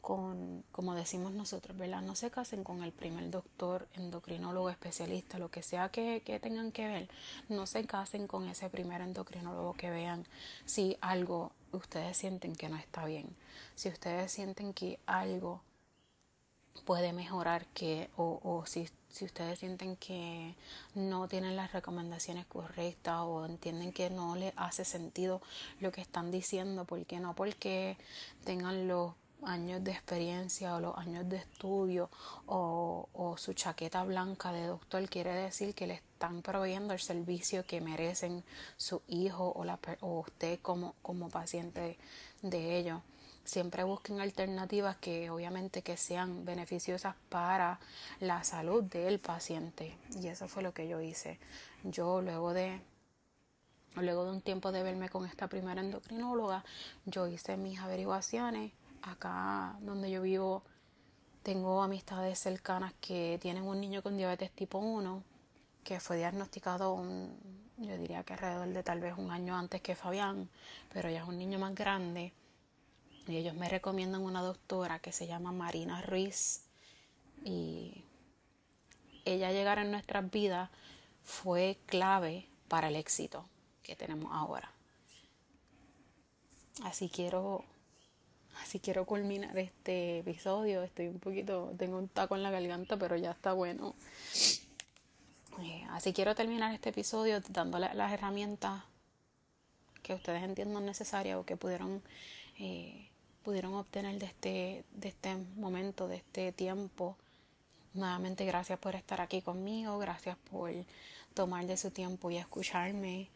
con, 0.00 0.62
como 0.70 0.94
decimos 0.94 1.32
nosotros, 1.32 1.76
¿verdad? 1.76 2.00
No 2.00 2.14
se 2.14 2.30
casen 2.30 2.62
con 2.62 2.84
el 2.84 2.92
primer 2.92 3.28
doctor, 3.30 3.88
endocrinólogo, 3.94 4.70
especialista, 4.70 5.38
lo 5.38 5.50
que 5.50 5.62
sea 5.62 5.88
que, 5.88 6.22
que 6.24 6.38
tengan 6.38 6.70
que 6.70 6.86
ver. 6.86 7.08
No 7.48 7.66
se 7.66 7.84
casen 7.86 8.26
con 8.28 8.48
ese 8.48 8.70
primer 8.70 9.00
endocrinólogo 9.00 9.74
que 9.74 9.90
vean 9.90 10.24
si 10.64 10.96
algo 11.00 11.52
ustedes 11.72 12.16
sienten 12.16 12.54
que 12.54 12.68
no 12.68 12.76
está 12.76 13.04
bien. 13.04 13.34
Si 13.74 13.88
ustedes 13.88 14.30
sienten 14.30 14.72
que 14.72 15.00
algo 15.06 15.62
puede 16.84 17.12
mejorar 17.12 17.66
que 17.66 18.08
o, 18.16 18.38
o 18.44 18.64
si 18.64 18.88
si 19.16 19.24
ustedes 19.24 19.58
sienten 19.58 19.96
que 19.96 20.54
no 20.94 21.26
tienen 21.26 21.56
las 21.56 21.72
recomendaciones 21.72 22.44
correctas 22.44 23.20
o 23.20 23.46
entienden 23.46 23.90
que 23.90 24.10
no 24.10 24.36
les 24.36 24.52
hace 24.56 24.84
sentido 24.84 25.40
lo 25.80 25.90
que 25.90 26.02
están 26.02 26.30
diciendo, 26.30 26.84
¿por 26.84 27.04
qué 27.06 27.18
no? 27.18 27.34
Porque 27.34 27.96
tengan 28.44 28.86
los 28.88 29.14
años 29.42 29.82
de 29.82 29.92
experiencia 29.92 30.74
o 30.76 30.80
los 30.80 30.98
años 30.98 31.26
de 31.30 31.36
estudio 31.36 32.10
o, 32.44 33.08
o, 33.14 33.38
su 33.38 33.54
chaqueta 33.54 34.04
blanca 34.04 34.52
de 34.52 34.66
doctor 34.66 35.08
quiere 35.08 35.32
decir 35.34 35.74
que 35.74 35.86
le 35.86 35.94
están 35.94 36.42
proveyendo 36.42 36.92
el 36.92 37.00
servicio 37.00 37.64
que 37.64 37.80
merecen 37.80 38.44
su 38.76 39.00
hijo 39.08 39.50
o, 39.56 39.64
la, 39.64 39.78
o 40.00 40.20
usted 40.20 40.58
como, 40.60 40.94
como 41.00 41.30
paciente 41.30 41.96
de 42.42 42.78
ellos 42.78 43.00
siempre 43.46 43.84
busquen 43.84 44.20
alternativas 44.20 44.96
que 44.96 45.30
obviamente 45.30 45.82
que 45.82 45.96
sean 45.96 46.44
beneficiosas 46.44 47.14
para 47.28 47.78
la 48.20 48.44
salud 48.44 48.82
del 48.82 49.20
paciente. 49.20 49.96
Y 50.20 50.26
eso 50.26 50.48
fue 50.48 50.62
lo 50.62 50.74
que 50.74 50.88
yo 50.88 51.00
hice. 51.00 51.38
Yo 51.84 52.20
luego 52.20 52.52
de 52.52 52.80
luego 53.94 54.24
de 54.24 54.32
un 54.32 54.42
tiempo 54.42 54.72
de 54.72 54.82
verme 54.82 55.08
con 55.08 55.24
esta 55.24 55.48
primera 55.48 55.80
endocrinóloga 55.80 56.64
yo 57.06 57.26
hice 57.28 57.56
mis 57.56 57.78
averiguaciones. 57.78 58.72
Acá 59.02 59.76
donde 59.80 60.10
yo 60.10 60.20
vivo 60.22 60.64
tengo 61.42 61.82
amistades 61.82 62.40
cercanas 62.40 62.92
que 63.00 63.38
tienen 63.40 63.62
un 63.62 63.80
niño 63.80 64.02
con 64.02 64.16
diabetes 64.16 64.50
tipo 64.50 64.78
1 64.78 65.22
que 65.84 66.00
fue 66.00 66.16
diagnosticado 66.16 66.92
un, 66.94 67.38
yo 67.76 67.96
diría 67.96 68.24
que 68.24 68.32
alrededor 68.32 68.68
de 68.68 68.82
tal 68.82 68.98
vez 68.98 69.14
un 69.16 69.30
año 69.30 69.56
antes 69.56 69.80
que 69.80 69.94
Fabián 69.94 70.48
pero 70.92 71.08
ya 71.08 71.22
es 71.22 71.28
un 71.28 71.38
niño 71.38 71.60
más 71.60 71.72
grande 71.72 72.32
y 73.26 73.36
ellos 73.36 73.54
me 73.54 73.68
recomiendan 73.68 74.22
una 74.22 74.42
doctora 74.42 74.98
que 74.98 75.12
se 75.12 75.26
llama 75.26 75.52
Marina 75.52 76.02
Ruiz. 76.02 76.62
Y 77.44 78.04
ella 79.24 79.52
llegar 79.52 79.78
en 79.78 79.90
nuestras 79.90 80.30
vidas 80.30 80.70
fue 81.24 81.78
clave 81.86 82.46
para 82.68 82.88
el 82.88 82.96
éxito 82.96 83.46
que 83.82 83.96
tenemos 83.96 84.32
ahora. 84.32 84.70
Así 86.82 87.08
quiero 87.08 87.64
Así 88.62 88.80
quiero 88.80 89.04
culminar 89.04 89.56
este 89.58 90.20
episodio. 90.20 90.82
Estoy 90.82 91.08
un 91.08 91.18
poquito, 91.18 91.72
tengo 91.78 91.98
un 91.98 92.08
taco 92.08 92.36
en 92.36 92.42
la 92.42 92.50
garganta, 92.50 92.96
pero 92.96 93.16
ya 93.16 93.30
está 93.30 93.52
bueno. 93.52 93.94
Eh, 95.62 95.86
así 95.90 96.12
quiero 96.12 96.34
terminar 96.34 96.72
este 96.74 96.90
episodio 96.90 97.40
dándole 97.48 97.92
las 97.94 98.12
herramientas 98.12 98.82
que 100.02 100.14
ustedes 100.14 100.42
entiendan 100.42 100.84
necesarias 100.84 101.38
o 101.38 101.44
que 101.44 101.56
pudieron, 101.56 102.02
eh, 102.58 103.05
pudieron 103.46 103.74
obtener 103.74 104.18
de 104.18 104.26
este, 104.26 104.84
de 104.90 105.06
este 105.06 105.36
momento, 105.54 106.08
de 106.08 106.16
este 106.16 106.50
tiempo. 106.50 107.16
Nuevamente 107.94 108.44
gracias 108.44 108.76
por 108.76 108.96
estar 108.96 109.20
aquí 109.20 109.40
conmigo, 109.40 109.98
gracias 109.98 110.36
por 110.50 110.72
tomar 111.32 111.64
de 111.64 111.76
su 111.76 111.92
tiempo 111.92 112.28
y 112.32 112.38
escucharme. 112.38 113.30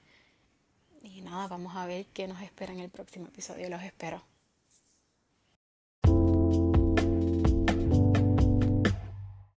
Y 1.04 1.20
nada, 1.20 1.46
vamos 1.46 1.76
a 1.76 1.86
ver 1.86 2.06
qué 2.06 2.26
nos 2.26 2.42
espera 2.42 2.72
en 2.72 2.80
el 2.80 2.90
próximo 2.90 3.28
episodio. 3.28 3.70
Los 3.70 3.84
espero. 3.84 4.29